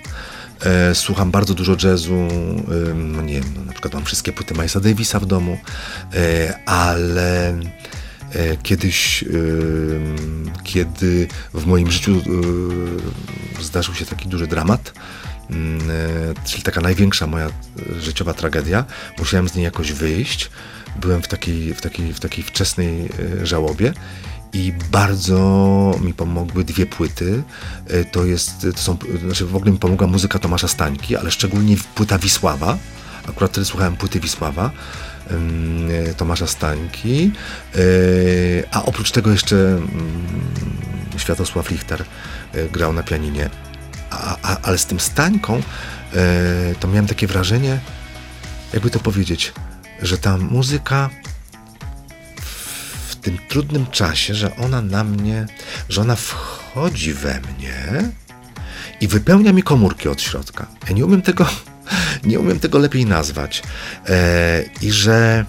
[0.65, 2.29] E, Słucham bardzo dużo jazzu,
[3.25, 5.59] nie wiem, no na przykład mam wszystkie płyty Milesa Davisa w domu,
[6.67, 7.59] ale
[8.63, 9.25] kiedyś,
[10.65, 12.23] kiedy w moim życiu
[13.61, 14.93] zdarzył się taki duży dramat,
[15.51, 15.55] e,
[16.45, 17.49] czyli taka największa moja
[18.01, 18.85] życiowa tragedia,
[19.19, 20.51] musiałem z niej jakoś wyjść.
[21.01, 23.09] Byłem w takiej, w takiej, w takiej wczesnej
[23.43, 23.93] żałobie
[24.53, 25.37] i bardzo
[26.01, 27.43] mi pomogły dwie płyty.
[27.89, 31.77] E, To jest, to są, znaczy w ogóle mi pomogła muzyka Tomasza Stańki, ale szczególnie
[31.95, 32.79] płyta Wisława.
[33.29, 34.71] Akurat wtedy słuchałem płyty Wisława.
[36.11, 37.33] e, Tomasza Stańki,
[37.75, 37.79] E,
[38.71, 39.91] a oprócz tego jeszcze mm,
[41.17, 42.05] Światosław Lichter
[42.73, 43.51] grał na pianinie.
[44.11, 45.63] A, a, ale z tym Stańką
[46.81, 47.79] to miałem takie wrażenie,
[48.73, 49.53] jakby to powiedzieć,
[50.03, 51.11] że ta muzyka
[53.27, 55.47] tym trudnym czasie, że ona na mnie,
[55.89, 58.11] że ona wchodzi we mnie
[59.01, 60.67] i wypełnia mi komórki od środka.
[60.89, 61.47] Ja nie umiem tego,
[62.25, 63.63] nie umiem tego lepiej nazwać.
[64.09, 65.45] E, I że,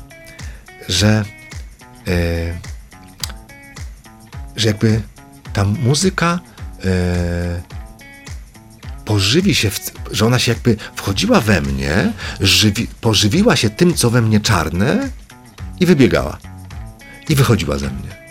[0.89, 1.23] że,
[2.07, 2.13] e,
[4.55, 5.01] że jakby
[5.53, 6.39] ta muzyka
[6.85, 7.61] e,
[9.05, 9.79] pożywi się, w,
[10.11, 15.09] że ona się jakby wchodziła we mnie, żywi, pożywiła się tym, co we mnie czarne
[15.79, 16.37] i wybiegała.
[17.29, 18.27] I wychodziła ze mnie.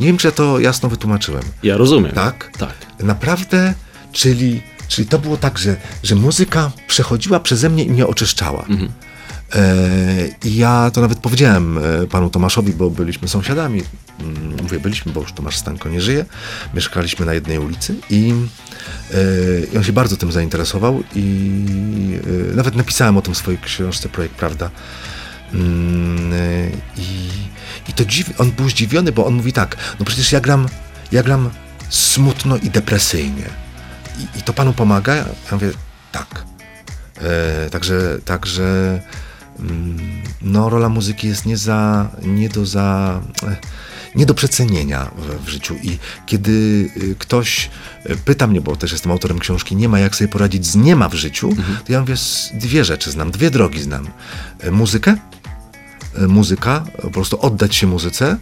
[0.00, 1.42] Nie wiem, czy ja to jasno wytłumaczyłem.
[1.62, 2.12] Ja rozumiem.
[2.12, 2.50] Tak?
[2.58, 2.74] Tak.
[3.02, 3.74] Naprawdę,
[4.12, 8.64] czyli, czyli to było tak, że, że muzyka przechodziła przeze mnie i mnie oczyszczała.
[9.54, 13.82] E, I ja to nawet powiedziałem e, panu Tomaszowi, bo byliśmy sąsiadami.
[14.20, 16.24] Mm, Mówię, byliśmy, bo już Tomasz Stanko nie żyje.
[16.74, 18.34] Mieszkaliśmy na jednej ulicy i,
[19.14, 19.16] e,
[19.74, 21.50] i on się bardzo tym zainteresował i
[22.54, 24.70] nawet napisałem o tym w swojej książce Projekt Prawda.
[25.54, 27.28] Mm, e, I,
[27.88, 30.68] i to dziw, on był zdziwiony, bo on mówi tak, no przecież ja gram,
[31.12, 31.50] ja gram
[31.88, 33.44] smutno i depresyjnie.
[34.18, 35.14] I, i to panu pomaga?
[35.14, 35.70] Ja mówię,
[36.12, 36.44] tak.
[37.20, 39.00] E, także, także
[39.60, 43.56] mm, no, rola muzyki jest nie za, nie do za, e,
[44.14, 46.50] nie do przecenienia w, w życiu i kiedy
[46.96, 47.70] y, ktoś
[48.10, 50.96] y, pyta mnie, bo też jestem autorem książki Nie ma jak sobie poradzić z nie
[50.96, 52.14] ma w życiu, to ja mówię,
[52.54, 54.08] dwie rzeczy znam, dwie drogi znam.
[54.60, 55.43] E, Muzykę, e,
[56.28, 58.36] muzyka, po prostu oddać się muzyce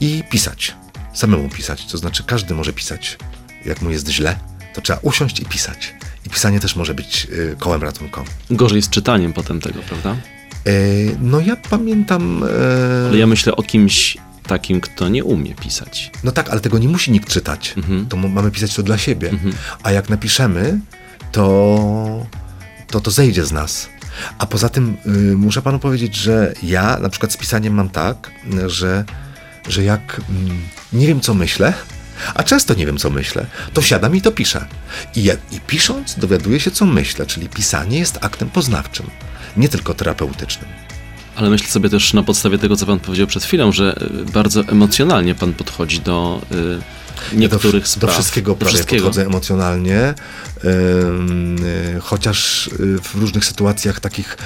[0.00, 0.74] i pisać.
[1.12, 3.18] Samemu pisać, to znaczy każdy może pisać.
[3.64, 4.38] Jak mu jest źle,
[4.74, 5.94] to trzeba usiąść i pisać.
[6.26, 8.32] I pisanie też może być y, kołem ratunkowym.
[8.50, 10.10] Gorzej z czytaniem potem tego, prawda?
[10.66, 10.70] E,
[11.20, 12.44] no ja pamiętam.
[12.44, 16.10] e, Ale ja myślę o kimś takim, kto nie umie pisać.
[16.24, 17.74] No tak, ale tego nie musi nikt czytać.
[17.76, 18.06] Mhm.
[18.06, 19.30] To mamy pisać to dla siebie.
[19.82, 20.80] A jak napiszemy,
[21.32, 22.26] to,
[22.90, 23.88] to to zejdzie z nas.
[24.38, 28.30] A poza tym y, muszę panu powiedzieć, że ja na przykład z pisaniem mam tak,
[28.66, 29.04] że,
[29.68, 30.60] że jak mm,
[30.92, 31.72] nie wiem, co myślę,
[32.34, 34.66] a często nie wiem, co myślę, to siadam i to piszę.
[35.16, 39.06] I, I pisząc dowiaduję się, co myślę, czyli pisanie jest aktem poznawczym,
[39.56, 40.70] nie tylko terapeutycznym.
[41.36, 43.96] Ale myślę sobie też na podstawie tego, co pan powiedział przed chwilą, że
[44.28, 48.10] y, bardzo emocjonalnie pan podchodzi do y, niektórych do, spraw.
[48.10, 49.02] Do wszystkiego do wszystkiego.
[49.02, 50.14] podchodzę emocjonalnie,
[50.64, 50.70] y,
[52.00, 54.36] chociaż y, w różnych sytuacjach takich,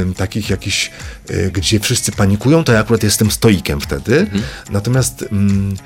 [0.00, 0.90] ym, takich jakichś,
[1.30, 4.18] y, gdzie wszyscy panikują, to ja akurat jestem stoikiem wtedy.
[4.20, 4.42] Mhm.
[4.70, 5.76] Natomiast no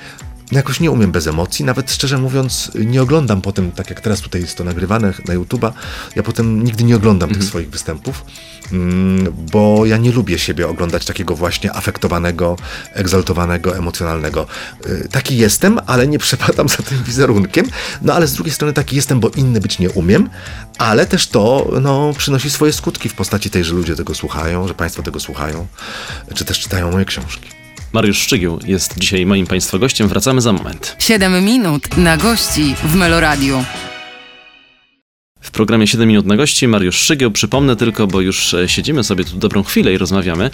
[0.52, 4.40] jakoś nie umiem bez emocji, nawet szczerze mówiąc nie oglądam potem, tak jak teraz tutaj
[4.40, 5.72] jest to nagrywane na YouTube'a,
[6.16, 7.40] ja potem nigdy nie oglądam Mhm.
[7.40, 8.24] tych swoich występów,
[8.72, 12.56] mm, bo ja nie lubię siebie oglądać takiego właśnie afektowanego,
[12.92, 14.46] egzaltowanego, emocjonalnego.
[14.86, 17.66] Y, Taki jestem, ale nie przepadam za tym wizerunkiem,
[18.02, 20.30] no ale z drugiej strony taki jestem, bo inny być nie umiem,
[20.78, 24.74] ale też to no, przynosi swoje skutki w postaci tej, że ludzie tego słuchają, że
[24.74, 25.66] państwo tego słuchają,
[26.34, 27.59] czy też czytają moje książki.
[27.92, 30.08] Mariusz Szczygieł jest dzisiaj moim państwa gościem.
[30.08, 30.96] Wracamy za moment.
[30.98, 33.64] 7 minut na gości w Meloradiu.
[35.40, 37.30] W programie 7 minut na gości Mariusz Szczygieł.
[37.30, 40.50] Przypomnę tylko, bo już e, siedzimy sobie tu dobrą chwilę i rozmawiamy,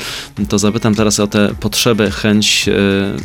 [0.48, 2.72] to zapytam teraz o tę potrzebę, chęć, e,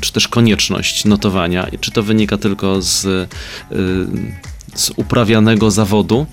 [0.01, 1.67] czy też konieczność notowania.
[1.67, 3.27] I czy to wynika tylko z e,
[4.75, 6.25] z uprawianego zawodu,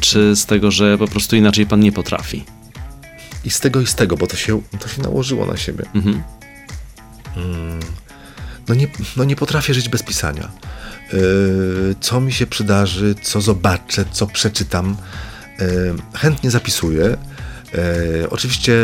[0.00, 2.44] czy z tego, że po prostu inaczej pan nie potrafi?
[3.44, 5.84] I z tego i z tego, bo to się, to się nałożyło na siebie.
[5.94, 6.22] Mhm.
[8.68, 10.50] No nie, no nie potrafię żyć bez pisania.
[11.12, 14.96] Yy, co mi się przydarzy, co zobaczę, co przeczytam,
[15.58, 15.66] yy,
[16.14, 17.16] chętnie zapisuję.
[17.74, 18.74] Yy, oczywiście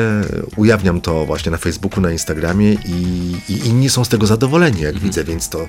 [0.56, 4.98] ujawniam to właśnie na Facebooku, na Instagramie i, i inni są z tego zadowoleni, jak
[4.98, 5.68] widzę, więc to,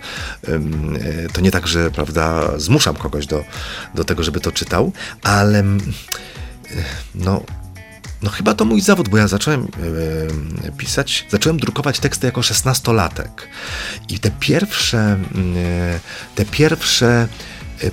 [1.33, 3.43] to nie tak, że prawda, zmuszam kogoś do,
[3.95, 4.91] do tego, żeby to czytał,
[5.23, 5.63] ale
[7.15, 7.43] no,
[8.23, 9.67] no chyba to mój zawód, bo ja zacząłem
[10.65, 13.47] e, pisać, zacząłem drukować teksty jako szesnastolatek.
[14.09, 15.99] I te pierwsze, e,
[16.35, 17.27] te pierwsze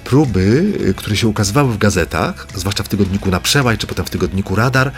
[0.04, 4.56] próby, które się ukazywały w gazetach, zwłaszcza w tygodniku Na Przełaj, czy potem w tygodniku
[4.56, 4.92] Radar,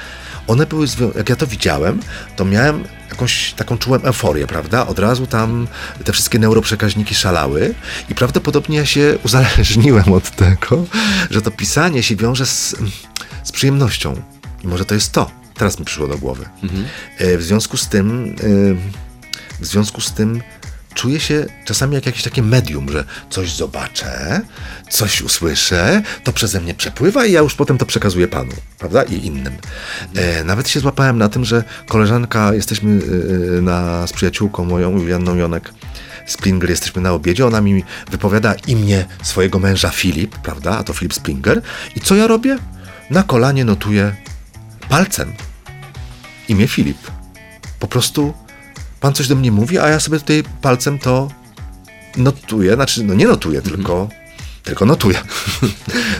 [0.46, 2.00] one były, jak ja to widziałem,
[2.36, 4.86] to miałem jakąś taką, czułem euforię, prawda?
[4.86, 5.68] Od razu tam
[6.04, 7.74] te wszystkie neuroprzekaźniki szalały
[8.08, 10.84] i prawdopodobnie ja się uzależniłem od tego,
[11.30, 12.76] że to pisanie się wiąże z,
[13.44, 14.31] z przyjemnością.
[14.64, 15.30] I może to jest to.
[15.54, 16.44] Teraz mi przyszło do głowy.
[17.18, 20.42] E, W związku z tym, e, w związku z tym
[20.94, 24.40] czuję się czasami jak jakieś takie medium, że coś zobaczę,
[24.90, 29.02] coś usłyszę, to przeze mnie przepływa i ja już potem to przekazuję panu, prawda?
[29.02, 29.52] I innym.
[30.14, 33.00] E, nawet się złapałem na tym, że koleżanka, jesteśmy
[33.58, 35.74] e, na, z przyjaciółką moją, Julianną Jonek,
[36.26, 40.78] Springer, jesteśmy na obiedzie, ona mi wypowiada imię swojego męża Filip, prawda?
[40.78, 41.62] A to Filip Springer.
[41.96, 42.58] I co ja robię?
[43.10, 44.14] Na kolanie notuję
[44.88, 45.32] palcem
[46.48, 46.98] imię Filip.
[47.78, 48.34] Po prostu
[49.00, 51.28] pan coś do mnie mówi, a ja sobie tutaj palcem to
[52.16, 54.08] notuję, znaczy no nie notuję, tylko,
[54.62, 55.18] tylko notuję.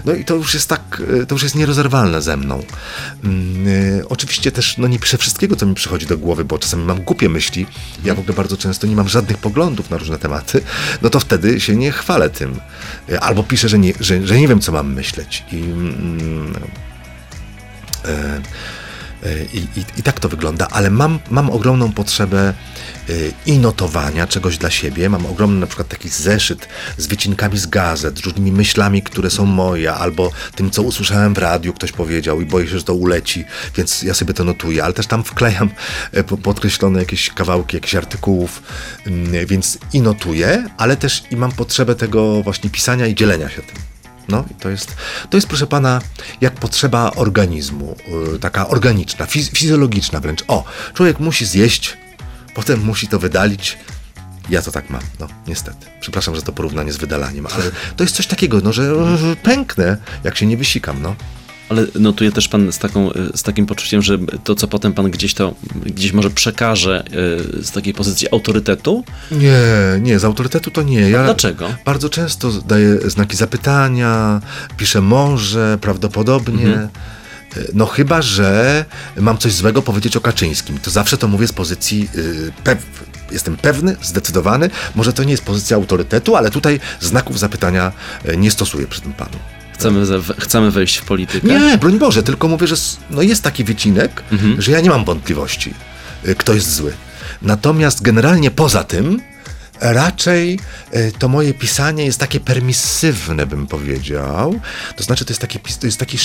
[0.05, 2.59] No i to już jest tak, e, to już jest nierozerwalne ze mną.
[2.59, 7.03] E, Oczywiście też no nie piszę wszystkiego, co mi przychodzi do głowy, bo czasami mam
[7.03, 7.67] głupie myśli.
[8.05, 10.63] Ja w ogóle bardzo często nie mam żadnych poglądów na różne tematy.
[11.03, 12.61] No to wtedy się nie chwalę tym.
[13.13, 15.45] E, Albo piszę, że nie, że, że nie wiem, co mam myśleć.
[15.53, 16.92] I e,
[19.53, 22.55] I, i, I tak to wygląda, ale mam, mam ogromną potrzebę
[23.09, 23.13] e,
[23.47, 25.09] i notowania czegoś dla siebie.
[25.09, 29.47] Mam ogromny na przykład taki zeszyt z wycinkami z gazet, z różnymi myślami, które są
[29.47, 33.45] moje, albo tym, co usłyszałem w radiu, ktoś powiedział i boję się, że to uleci,
[33.77, 35.71] więc ja sobie to notuję, ale też tam wklejam
[36.13, 38.63] e, po- podkreślone jakieś kawałki, jakichś artykułów,
[39.07, 43.63] mm, więc i notuję, ale też i mam potrzebę tego właśnie pisania i dzielenia się
[43.63, 43.92] tym.
[44.29, 44.95] No i to jest,
[45.31, 46.01] to jest proszę pana,
[46.41, 47.97] jak potrzeba organizmu,
[48.33, 50.45] yy, taka organiczna, fiz- fizjologiczna wręcz.
[50.49, 51.97] O, człowiek musi zjeść,
[52.55, 53.79] potem musi to wydalić.
[54.51, 55.87] Ja to tak mam, no niestety.
[56.01, 57.65] Przepraszam, że to porównanie z wydalaniem, ale
[57.97, 61.15] to jest coś takiego, no, że że pęknę, jak się nie wysikam, no.
[61.73, 65.11] Ale notuje też pan z, taką, y, z takim poczuciem, że to, co potem pan
[65.11, 65.55] gdzieś to,
[65.87, 67.05] gdzieś może przekaże
[67.61, 69.05] y, z takiej pozycji autorytetu?
[69.31, 69.61] Nie,
[70.01, 71.11] nie, z autorytetu to nie.
[71.11, 71.75] Ja Dlaczego?
[71.85, 74.41] Bardzo często daję znaki zapytania,
[74.77, 76.89] piszę może, prawdopodobnie.
[77.75, 78.85] No chyba, że
[79.17, 80.79] mam coś złego powiedzieć o Kaczyńskim.
[80.79, 82.87] To zawsze to mówię z pozycji yy, pew-
[83.33, 84.71] jestem pewny, zdecydowany.
[84.95, 87.93] Może to nie jest pozycja autorytetu, ale tutaj znaków zapytania
[88.37, 89.37] nie stosuję przy tym panu.
[89.83, 91.47] Chcemy, ze- chcemy wejść w politykę?
[91.49, 92.77] Nie, broń Boże, tylko mówię, że
[93.11, 94.23] no jest taki wycinek,
[94.59, 95.75] że ja nie mam wątpliwości,
[96.29, 96.93] y, kto jest zły.
[97.43, 99.21] Natomiast generalnie poza tym,
[99.81, 100.59] raczej
[100.97, 104.61] y, to moje pisanie jest takie permisywne, bym powiedział.
[104.97, 106.19] To znaczy, to jest takie, to jest taki,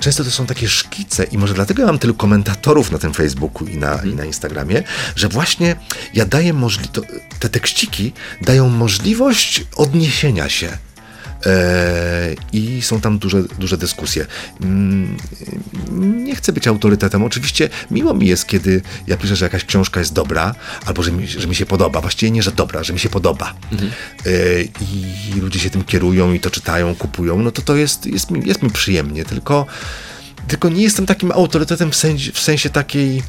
[0.00, 3.66] często to są takie szkice i może dlatego ja mam tylu komentatorów na tym Facebooku
[3.68, 4.82] i na, i na Instagramie,
[5.16, 5.76] że właśnie
[6.14, 7.00] ja daję możliwość,
[7.40, 8.12] te tekściki
[8.42, 10.78] dają możliwość odniesienia się.
[11.46, 14.26] E, I są tam duże, duże dyskusje.
[14.60, 15.16] Mm,
[16.24, 17.22] Nie chcę być autorytetem.
[17.24, 20.54] Oczywiście miło mi jest, kiedy ja piszę, że jakaś książka jest dobra,
[20.86, 22.00] albo że mi, że mi się podoba.
[22.00, 23.54] Właściwie nie, że dobra, że mi się podoba.
[24.26, 27.38] E, I ludzie się tym kierują i to czytają, kupują.
[27.42, 29.24] No to to jest, jest, mi, jest mi przyjemnie.
[29.24, 29.66] Tylko,
[30.48, 33.22] tylko nie jestem takim autorytetem w sensie, w sensie takiej.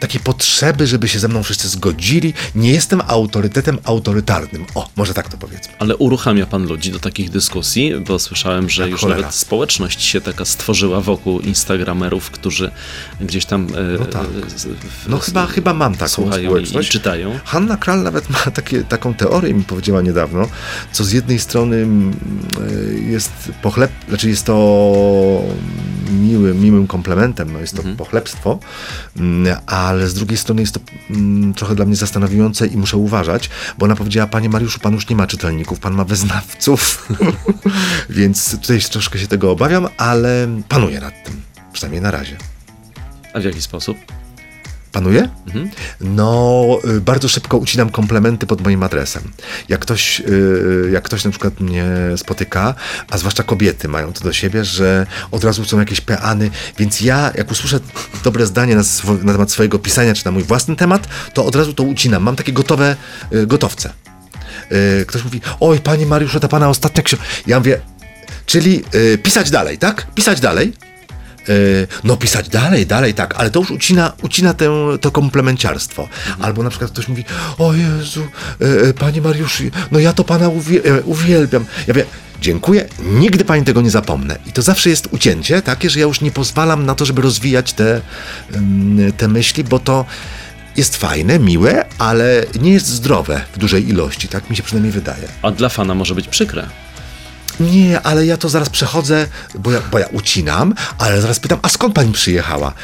[0.00, 2.34] Takiej potrzeby, żeby się ze mną wszyscy zgodzili.
[2.54, 4.64] Nie jestem autorytetem autorytarnym.
[4.74, 5.74] O, może tak to powiedzmy.
[5.78, 9.20] Ale uruchamia pan ludzi do takich dyskusji, bo słyszałem, że już cholera.
[9.20, 12.70] nawet społeczność się taka stworzyła wokół instagramerów, którzy
[13.20, 14.22] gdzieś tam e, No tak.
[14.22, 14.28] e,
[15.08, 16.88] No chyba, chyba mam taką słuchają i, społeczność.
[16.90, 17.38] czytają.
[17.44, 20.48] Hanna Kral nawet ma takie, taką teorię, mi powiedziała niedawno,
[20.92, 22.12] co z jednej strony mm,
[22.70, 24.54] y, jest pochleb, znaczy jest to
[26.08, 28.58] miłym, miłym komplementem, no jest to pochlebstwo,
[29.16, 33.50] mm, ale z drugiej strony jest to mm, trochę dla mnie zastanawiające i muszę uważać,
[33.78, 37.08] bo ona powiedziała, panie Mariuszu, pan już nie ma czytelników, pan ma wyznawców,
[38.10, 41.42] więc tutaj troszkę się tego obawiam, ale panuję nad tym,
[41.72, 42.36] przynajmniej na razie.
[43.32, 44.17] A w jaki sposób?
[44.98, 45.28] Panuje?
[46.00, 49.22] No, y, bardzo szybko ucinam komplementy pod moim adresem.
[49.68, 52.74] Jak ktoś, y, jak ktoś na przykład mnie spotyka,
[53.10, 57.32] a zwłaszcza kobiety mają to do siebie, że od razu są jakieś peany, więc ja,
[57.34, 57.80] jak usłyszę
[58.24, 61.56] dobre zdanie na, swo- na temat swojego pisania, czy na mój własny temat, to od
[61.56, 62.22] razu to ucinam.
[62.22, 62.96] Mam takie gotowe
[63.32, 63.92] y, gotowce.
[65.06, 67.26] Ktoś mówi, oj, panie Mariuszu, ta pana ostatnia książka.
[67.46, 67.80] Ja mówię,
[68.46, 68.82] czyli
[69.22, 70.06] pisać dalej, tak?
[70.14, 70.72] Pisać dalej.
[71.48, 74.70] Y, no pisać dalej, dalej, tak, ale to już ucina, ucina tę,
[75.00, 76.08] to komplemenciarstwo.
[76.38, 77.24] Albo na przykład ktoś mówi,
[77.58, 78.22] o Jezu,
[78.62, 81.64] y, y, panie Mariuszu, no ja to pana y, uwielbiam.
[81.86, 82.06] Ja wiem,
[82.40, 84.38] dziękuję, nigdy pani tego nie zapomnę.
[84.46, 87.72] I to zawsze jest ucięcie takie, że ja już nie pozwalam na to, żeby rozwijać
[87.72, 88.00] te,
[88.54, 90.04] ym, te myśli, bo to
[90.76, 95.28] jest fajne, miłe, ale nie jest zdrowe w dużej ilości, tak mi się przynajmniej wydaje.
[95.42, 96.66] A dla fana może być przykre.
[97.60, 99.26] Nie, ale ja to zaraz przechodzę,
[99.58, 102.74] bo ja, bo ja ucinam, ale zaraz pytam, a skąd pani przyjechała?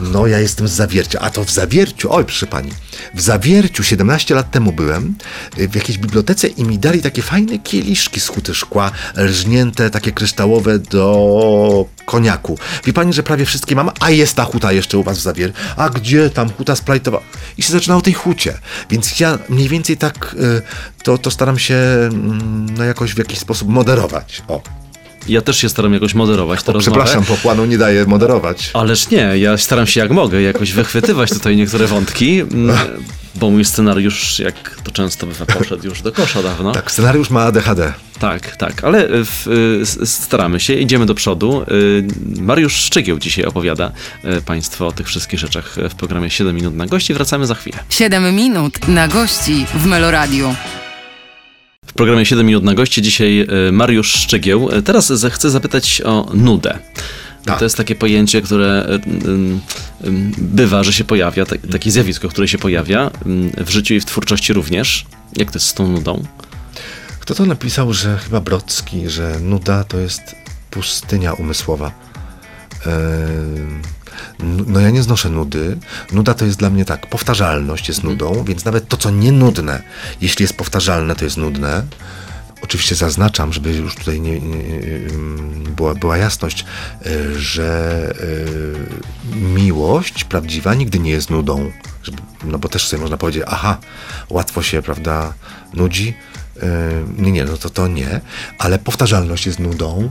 [0.00, 1.20] No, ja jestem z Zawiercia.
[1.20, 2.70] A to w Zawierciu, oj, proszę pani,
[3.14, 5.14] w Zawierciu 17 lat temu byłem
[5.56, 10.78] w jakiejś bibliotece i mi dali takie fajne kieliszki z huty szkła, rżnięte, takie kryształowe
[10.78, 12.58] do koniaku.
[12.84, 15.58] Wie pani, że prawie wszystkie mam, a jest ta huta jeszcze u was w Zawierciu.
[15.76, 17.20] A gdzie tam huta splajtowa?
[17.58, 18.58] I się zaczynało tej hucie.
[18.90, 20.62] Więc ja mniej więcej tak y,
[21.02, 24.42] to, to staram się mm, no, jakoś w jakiś sposób moderować.
[24.48, 24.62] O,
[25.28, 27.00] Ja też się staram jakoś moderować tę o rozmowę.
[27.04, 28.70] przepraszam, po planu nie daję moderować.
[28.74, 32.42] Ależ nie, ja staram się jak mogę jakoś wychwytywać tutaj niektóre wątki,
[33.34, 36.72] bo mój scenariusz, jak to często bywa, poszedł już do kosza dawno.
[36.72, 37.92] Tak, scenariusz ma ADHD.
[38.18, 41.62] Tak, tak, ale w, y, s- staramy się, idziemy do przodu.
[41.62, 42.04] Y,
[42.40, 43.92] Mariusz Szczygieł dzisiaj opowiada
[44.46, 47.14] Państwu o tych wszystkich rzeczach w programie 7 minut na gości.
[47.14, 47.78] Wracamy za chwilę.
[47.90, 50.54] 7 minut na gości w Meloradiu.
[51.92, 54.70] W programie 7 minut na gości dzisiaj y, Mariusz Szczygieł.
[54.78, 56.78] Y, Teraz chcę zapytać o nudę.
[57.44, 57.58] Tak.
[57.58, 58.98] To jest takie pojęcie, które
[60.04, 63.10] y, bywa, że się pojawia, tak, takie zjawisko, które się pojawia
[63.56, 65.06] w życiu i w twórczości również.
[65.36, 66.24] Jak to jest z tą nudą?
[67.20, 70.36] Kto to napisał, że chyba Brocki, że nuda to jest
[70.70, 71.92] pustynia umysłowa.
[72.86, 74.01] Nu-
[74.66, 75.76] No ja nie znoszę nudy.
[76.12, 79.82] Nuda to jest dla mnie tak, powtarzalność jest nudą, więc nawet to, co nie nudne,
[80.20, 81.82] jeśli jest powtarzalne, to jest nudne.
[82.62, 84.64] Oczywiście zaznaczam, żeby już tutaj nie, nie,
[85.10, 86.64] ym, była, była jasność,
[87.06, 88.12] y, że
[89.32, 91.70] y, miłość prawdziwa nigdy nie jest nudą.
[92.44, 93.78] No bo też sobie można powiedzieć, aha,
[94.30, 95.34] łatwo się, prawda,
[95.74, 96.14] nudzi.
[96.56, 96.62] Y,
[97.18, 98.20] Nie, nie, no to to nie,
[98.58, 100.10] ale powtarzalność jest nudą.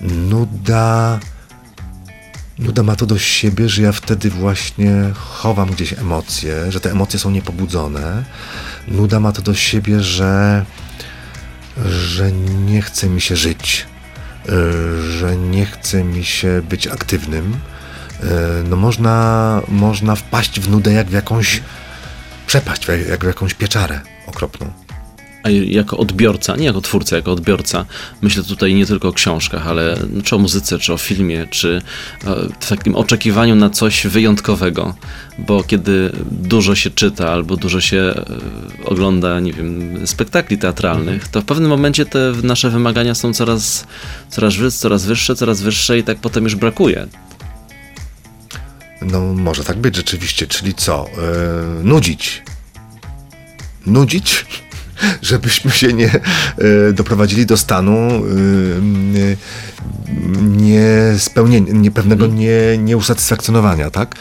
[0.00, 1.20] Nuda.
[2.58, 7.18] Nuda ma to do siebie, że ja wtedy właśnie chowam gdzieś emocje, że te emocje
[7.18, 8.24] są niepobudzone.
[8.88, 10.64] Nuda ma to do siebie, że,
[11.86, 13.86] że nie chce mi się żyć,
[14.48, 17.54] y, że nie chce mi się być aktywnym.
[18.22, 18.26] Y,
[18.68, 21.62] No można, można wpaść w nudę jak w jakąś
[22.46, 24.83] przepaść, jak w jakąś pieczarę okropną.
[25.44, 27.84] A jako odbiorca, nie jako twórca, jako odbiorca,
[28.22, 31.82] myślę tutaj nie tylko o książkach, ale czy o muzyce, czy o filmie, czy
[32.24, 34.94] e, w takim oczekiwaniu na coś wyjątkowego,
[35.38, 38.24] bo kiedy dużo się czyta albo dużo się e,
[38.84, 43.86] ogląda, nie wiem, spektakli teatralnych, to w pewnym momencie te nasze wymagania są coraz,
[44.28, 47.06] coraz, wy- coraz wyższe, coraz wyższe i tak potem już brakuje.
[49.02, 51.06] No, może tak być rzeczywiście, czyli co?
[51.78, 52.42] Yy, nudzić.
[53.86, 54.46] Nudzić,
[55.22, 56.20] żebyśmy się nie
[56.58, 58.22] yy, doprowadzili do stanu
[60.42, 64.14] niespełnienia, nie, pewnego nie, nieusatysfakcjonowania, tak?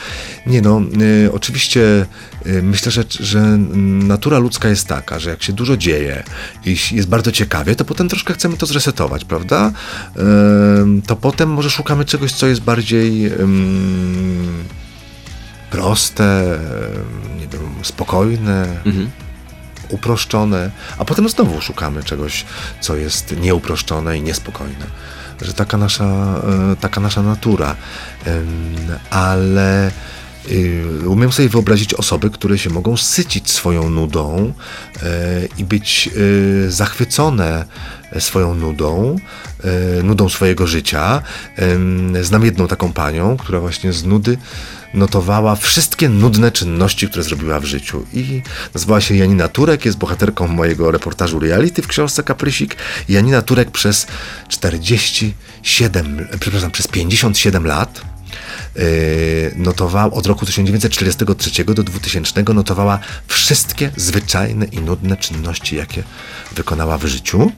[0.46, 2.06] Nie no, yy, oczywiście
[2.46, 3.42] yy, myślę, że, że
[4.08, 6.24] natura ludzka jest taka, że jak się dużo dzieje
[6.66, 9.72] i jest bardzo ciekawie, to potem troszkę chcemy to zresetować, prawda?
[11.08, 13.32] To potem może szukamy czegoś, co jest bardziej...
[15.72, 16.60] Proste,
[17.40, 19.10] nie wiem, spokojne, Mhm.
[19.94, 22.46] Uproszczone, a potem znowu szukamy czegoś,
[22.82, 24.86] co jest nieuproszczone i niespokojne.
[25.42, 26.06] Że taka nasza,
[26.74, 27.76] e, taka nasza natura.
[29.10, 29.92] Ale
[30.52, 34.54] y, umiem sobie wyobrazić osoby, które się mogą sycić swoją nudą
[35.04, 37.66] e, i być y, zachwycone
[38.20, 39.16] swoją nudą,
[40.00, 41.22] e, nudą swojego życia.
[42.22, 44.38] Znam jedną taką panią, która właśnie z nudy
[44.94, 48.06] notowała wszystkie nudne czynności, które zrobiła w życiu.
[48.14, 48.42] I
[48.74, 52.76] nazywała się Janina Turek, jest bohaterką mojego reportażu reality w książce Kaprysik.
[53.10, 54.08] Janina Turek przez
[54.50, 58.02] 47, przepraszam, przez 57 lat
[58.76, 58.84] yy,
[59.56, 66.04] notowała, od roku 1943 do 2000 notowała wszystkie zwyczajne i nudne czynności, jakie
[66.56, 67.52] wykonała w życiu.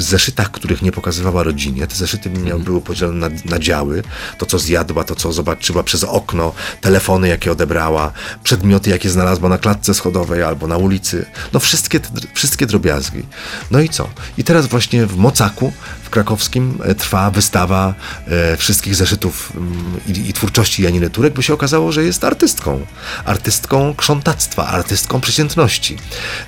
[0.00, 1.86] W zeszytach, których nie pokazywała rodzinie.
[1.86, 4.02] Te zeszyty miały, były podzielone na, na działy.
[4.38, 9.58] To, co zjadła, to, co zobaczyła przez okno, telefony, jakie odebrała, przedmioty, jakie znalazła na
[9.58, 11.26] klatce schodowej albo na ulicy.
[11.52, 12.00] No wszystkie,
[12.34, 13.22] wszystkie drobiazgi.
[13.70, 14.08] No i co?
[14.38, 15.72] I teraz właśnie w Mocaku,
[16.02, 17.94] w krakowskim, e, trwa wystawa
[18.26, 22.86] e, wszystkich zeszytów mm, i, i twórczości Janiny Turek, bo się okazało, że jest artystką.
[23.24, 25.96] Artystką krzątactwa, artystką przeciętności.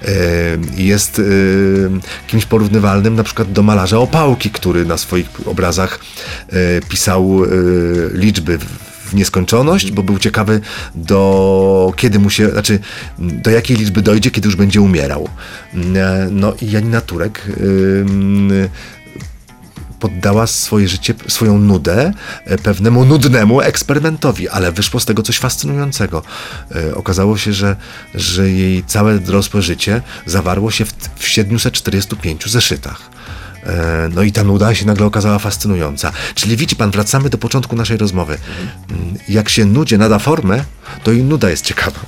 [0.03, 0.13] E,
[0.77, 1.23] Jest e,
[2.27, 5.99] kimś porównywalnym na przykład do malarza Opałki, który na swoich obrazach
[6.49, 6.53] e,
[6.89, 7.49] pisał e,
[8.19, 10.61] liczby w- nieskończoność, bo był ciekawy
[10.95, 12.79] do kiedy mu się, znaczy
[13.19, 15.29] do jakiej liczby dojdzie, kiedy już będzie umierał.
[15.75, 17.43] E, No i Janina Turek
[20.01, 22.13] poddała swoje życie, swoją nudę
[22.63, 26.23] pewnemu nudnemu eksperymentowi, ale wyszło z tego coś fascynującego.
[26.95, 27.77] Okazało się, że,
[28.15, 33.11] że jej całe dorosłe życie zawarło się w, w 745 zeszytach.
[33.67, 36.13] E, No i ta nuda się nagle okazała fascynująca.
[36.35, 38.39] Czyli widzi pan, wracamy do początku naszej rozmowy.
[38.91, 40.65] Mm, Jak się nudzie nada formę,
[41.05, 42.01] to i nuda jest ciekawa.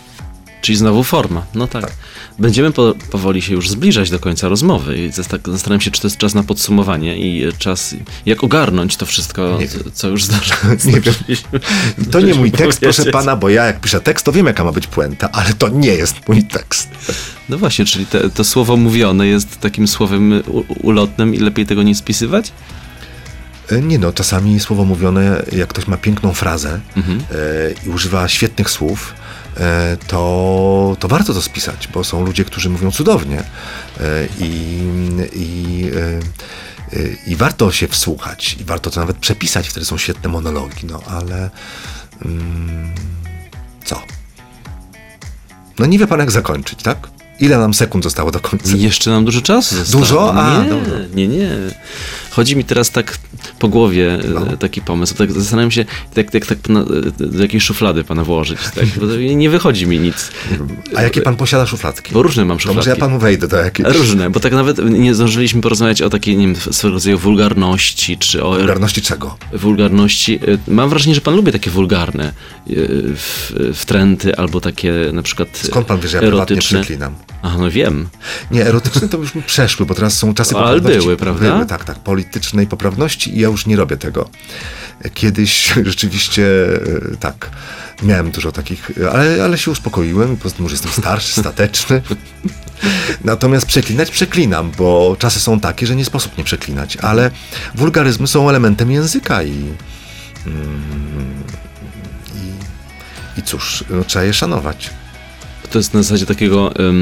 [0.65, 1.47] Czyli znowu forma.
[1.55, 1.93] No tak.
[2.39, 6.07] Będziemy po, powoli się już zbliżać do końca rozmowy i zasta- zastanawiam się, czy to
[6.07, 7.95] jest czas na podsumowanie i e, czas,
[8.27, 10.55] jak ogarnąć to wszystko, co, co już zdarza.
[10.85, 11.15] Nie wiem.
[12.11, 14.73] To nie mój tekst, proszę pana, bo ja jak piszę tekst, to wiem jaka ma
[14.73, 16.89] być puenta, ale to nie jest mój tekst.
[17.49, 21.83] No właśnie, czyli te, to słowo mówione jest takim słowem u, ulotnym i lepiej tego
[21.83, 22.53] nie spisywać?
[23.71, 27.19] E, Nie no, czasami słowo mówione, jak ktoś ma piękną frazę Mhm.
[27.21, 27.25] e,
[27.87, 29.15] i używa świetnych słów,
[30.07, 33.45] to, to warto to spisać, bo są ludzie, którzy mówią cudownie e,
[34.39, 34.81] i,
[35.33, 40.29] i, e, e, i warto się wsłuchać i warto to nawet przepisać, wtedy są świetne
[40.31, 41.51] monologi, no ale
[42.25, 42.95] mm,
[43.85, 44.03] co?
[45.79, 47.09] No nie wie pan jak zakończyć, tak?
[47.41, 48.77] Ile nam sekund zostało do końca?
[48.77, 50.03] Jeszcze nam dużo czasu zostało.
[50.03, 50.35] Dużo?
[50.35, 50.93] A, nie, dobra.
[51.15, 51.51] nie, nie.
[52.37, 53.19] Chodzi mi teraz tak
[53.59, 54.57] po głowie e, No.
[54.57, 55.15] taki pomysł.
[55.15, 55.85] Tak zastanawiam się,
[56.17, 56.85] jak, jak tak pana,
[57.19, 58.59] do jakiej szuflady pana włożyć.
[58.75, 58.87] Tak?
[59.01, 60.31] Bo to nie wychodzi mi nic.
[60.97, 62.13] A jakie pan posiada szufladki?
[62.13, 62.77] Bo różne mam To szufladki.
[62.77, 66.37] może ja panu wejdę do jakiejś Różne, bo tak nawet nie zdążyliśmy porozmawiać o takiej,
[66.37, 69.37] nie wiem, swego rodzaju wulgarności, czy o wulgarności czego?
[69.53, 70.41] wulgarności.
[70.49, 72.33] Y, Mam wrażenie, że pan lubi takie wulgarne
[72.67, 77.15] w, wtręty, albo takie na przykład Skąd pan wie, że ja prywatnie przeklinam?
[77.43, 78.09] Aha, no wiem.
[78.51, 81.53] Nie, erotyczne to już przeszły, bo teraz są czasy Ale były, prawda?
[81.53, 84.31] Były, tak, tak, politycznej poprawności i ja już nie robię tego.
[85.15, 86.45] Kiedyś rzeczywiście
[87.13, 87.51] e, tak,
[88.03, 92.03] miałem dużo takich, ale, ale się uspokoiłem, poza tym już jestem starszy, stateczny.
[93.25, 97.31] Natomiast przeklinać przeklinam, bo czasy są takie, że nie sposób nie przeklinać, ale
[97.75, 99.73] wulgaryzmy są elementem języka i,
[100.47, 101.45] mm,
[102.35, 104.91] i, i cóż, no, trzeba je szanować.
[105.71, 106.93] To jest na zasadzie takiego, e,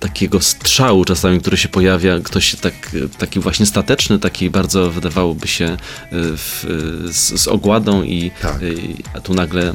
[0.00, 2.20] takiego strzału czasami, który się pojawia.
[2.20, 2.74] Ktoś się tak,
[3.18, 5.76] taki właśnie stateczny, taki bardzo wydawałoby się e,
[6.12, 6.66] w,
[7.08, 8.54] e, z, z ogładą i Tak.
[8.62, 8.66] e,
[9.14, 9.74] a tu nagle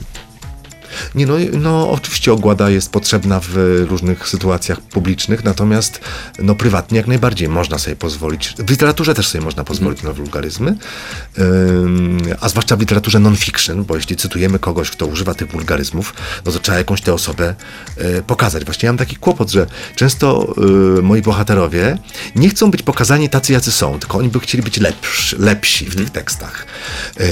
[1.15, 6.01] Nie, no, no oczywiście ogłada jest potrzebna w różnych sytuacjach publicznych, natomiast
[6.39, 8.53] no, prywatnie jak najbardziej można sobie pozwolić.
[8.57, 10.75] W literaturze też sobie można pozwolić na wulgaryzmy,
[12.41, 16.13] a zwłaszcza w literaturze non-fiction, bo jeśli cytujemy kogoś, kto używa tych wulgaryzmów,
[16.45, 17.55] no to trzeba jakąś tę osobę
[17.97, 18.65] e, pokazać.
[18.65, 20.53] Właśnie ja mam taki kłopot, że często
[20.97, 21.97] e, moi bohaterowie
[22.35, 25.95] nie chcą być pokazani tacy, jacy są, tylko oni by chcieli być lepsi, lepsi w
[25.95, 26.65] tych tekstach.
[27.19, 27.23] E,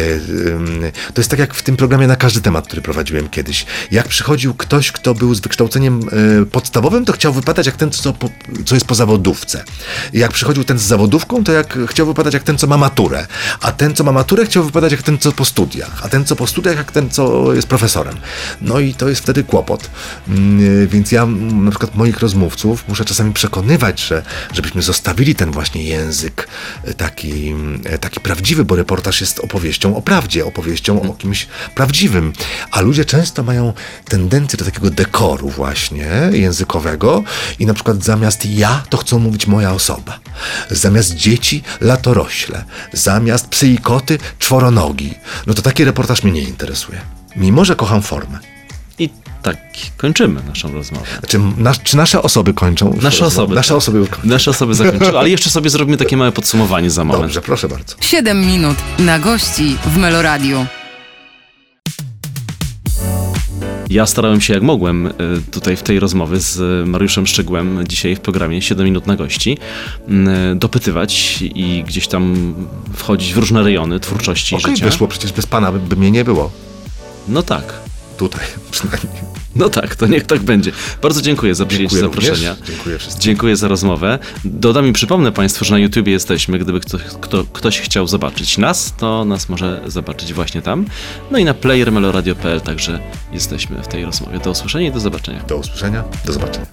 [1.14, 3.49] To jest tak jak w tym programie na każdy temat, który prowadziłem kiedyś.
[3.92, 6.00] Jak przychodził ktoś, kto był z wykształceniem
[6.42, 8.30] e, podstawowym, to chciał wypadać jak ten, co, po,
[8.66, 9.64] co jest po zawodówce.
[10.14, 13.28] Jak przychodził ten z zawodówką, to jak chciał wypadać jak ten, co ma maturę.
[13.62, 16.02] A ten, co ma maturę, chciał wypadać jak ten, co po studiach.
[16.04, 18.18] A ten, co po studiach, jak ten, co jest profesorem.
[18.62, 19.90] No i to jest wtedy kłopot.
[20.28, 24.24] Mm, Więc ja mm, na przykład moich rozmówców muszę czasami przekonywać, że
[24.54, 26.48] żebyśmy zostawili ten właśnie język
[26.84, 32.34] e, taki, e, taki prawdziwy, bo reportaż jest opowieścią o prawdzie, opowieścią o kimś prawdziwym.
[32.72, 33.74] A ludzie często mają
[34.06, 37.24] tendencję do takiego dekoru właśnie językowego
[37.60, 40.20] i na przykład zamiast ja, to chcą mówić moja osoba.
[40.72, 42.64] Zamiast dzieci, latorośle.
[42.94, 45.14] Zamiast psy i koty, czworonogi.
[45.48, 47.02] No to taki reportaż mnie nie interesuje.
[47.36, 48.40] Mimo, że kocham formę.
[49.00, 49.10] i
[49.42, 49.58] tak
[49.98, 51.06] kończymy naszą rozmowę.
[51.20, 52.98] Znaczy, nas, czy nasze osoby kończą?
[53.02, 53.56] Nasze osoby.
[53.56, 53.78] Nasze tak.
[53.78, 54.28] osoby kończą.
[54.28, 57.24] Nasze osoby zakończyły, ale jeszcze sobie zrobimy takie małe podsumowanie za moment.
[57.24, 57.96] Dobrze, proszę bardzo.
[58.02, 60.66] 7 minut na gości w Meloradiu.
[63.90, 65.12] Ja starałem się jak mogłem y,
[65.52, 69.58] tutaj w tej rozmowie z Mariuszem Szczegłem dzisiaj w programie 7 minut na gości
[70.52, 72.54] y, dopytywać i gdzieś tam
[72.94, 74.86] wchodzić w różne rejony twórczości Okej, życia.
[74.86, 76.52] wyszło, przecież bez pana by, by mnie nie było.
[77.28, 77.89] No tak.
[78.20, 79.24] Tutaj przynajmniej.
[79.56, 80.72] No tak, to niech tak będzie.
[81.02, 82.50] Bardzo dziękuję za przyjęcie Dziękuję zaproszenia.
[82.54, 82.70] również.
[82.70, 83.22] Dziękuję wszystkim.
[83.22, 84.20] Dziękuję za rozmowę.
[84.46, 86.60] Dodam i przypomnę Państwu, że na YouTubie jesteśmy.
[86.60, 90.86] Gdyby kto, kto, ktoś chciał zobaczyć nas, to nas może zobaczyć właśnie tam.
[91.32, 93.00] No i na playermeloradio.pl także
[93.34, 94.40] jesteśmy w tej rozmowie.
[94.40, 95.44] Do usłyszenia i do zobaczenia.
[95.44, 96.04] Do usłyszenia.
[96.26, 96.66] Do zobaczenia.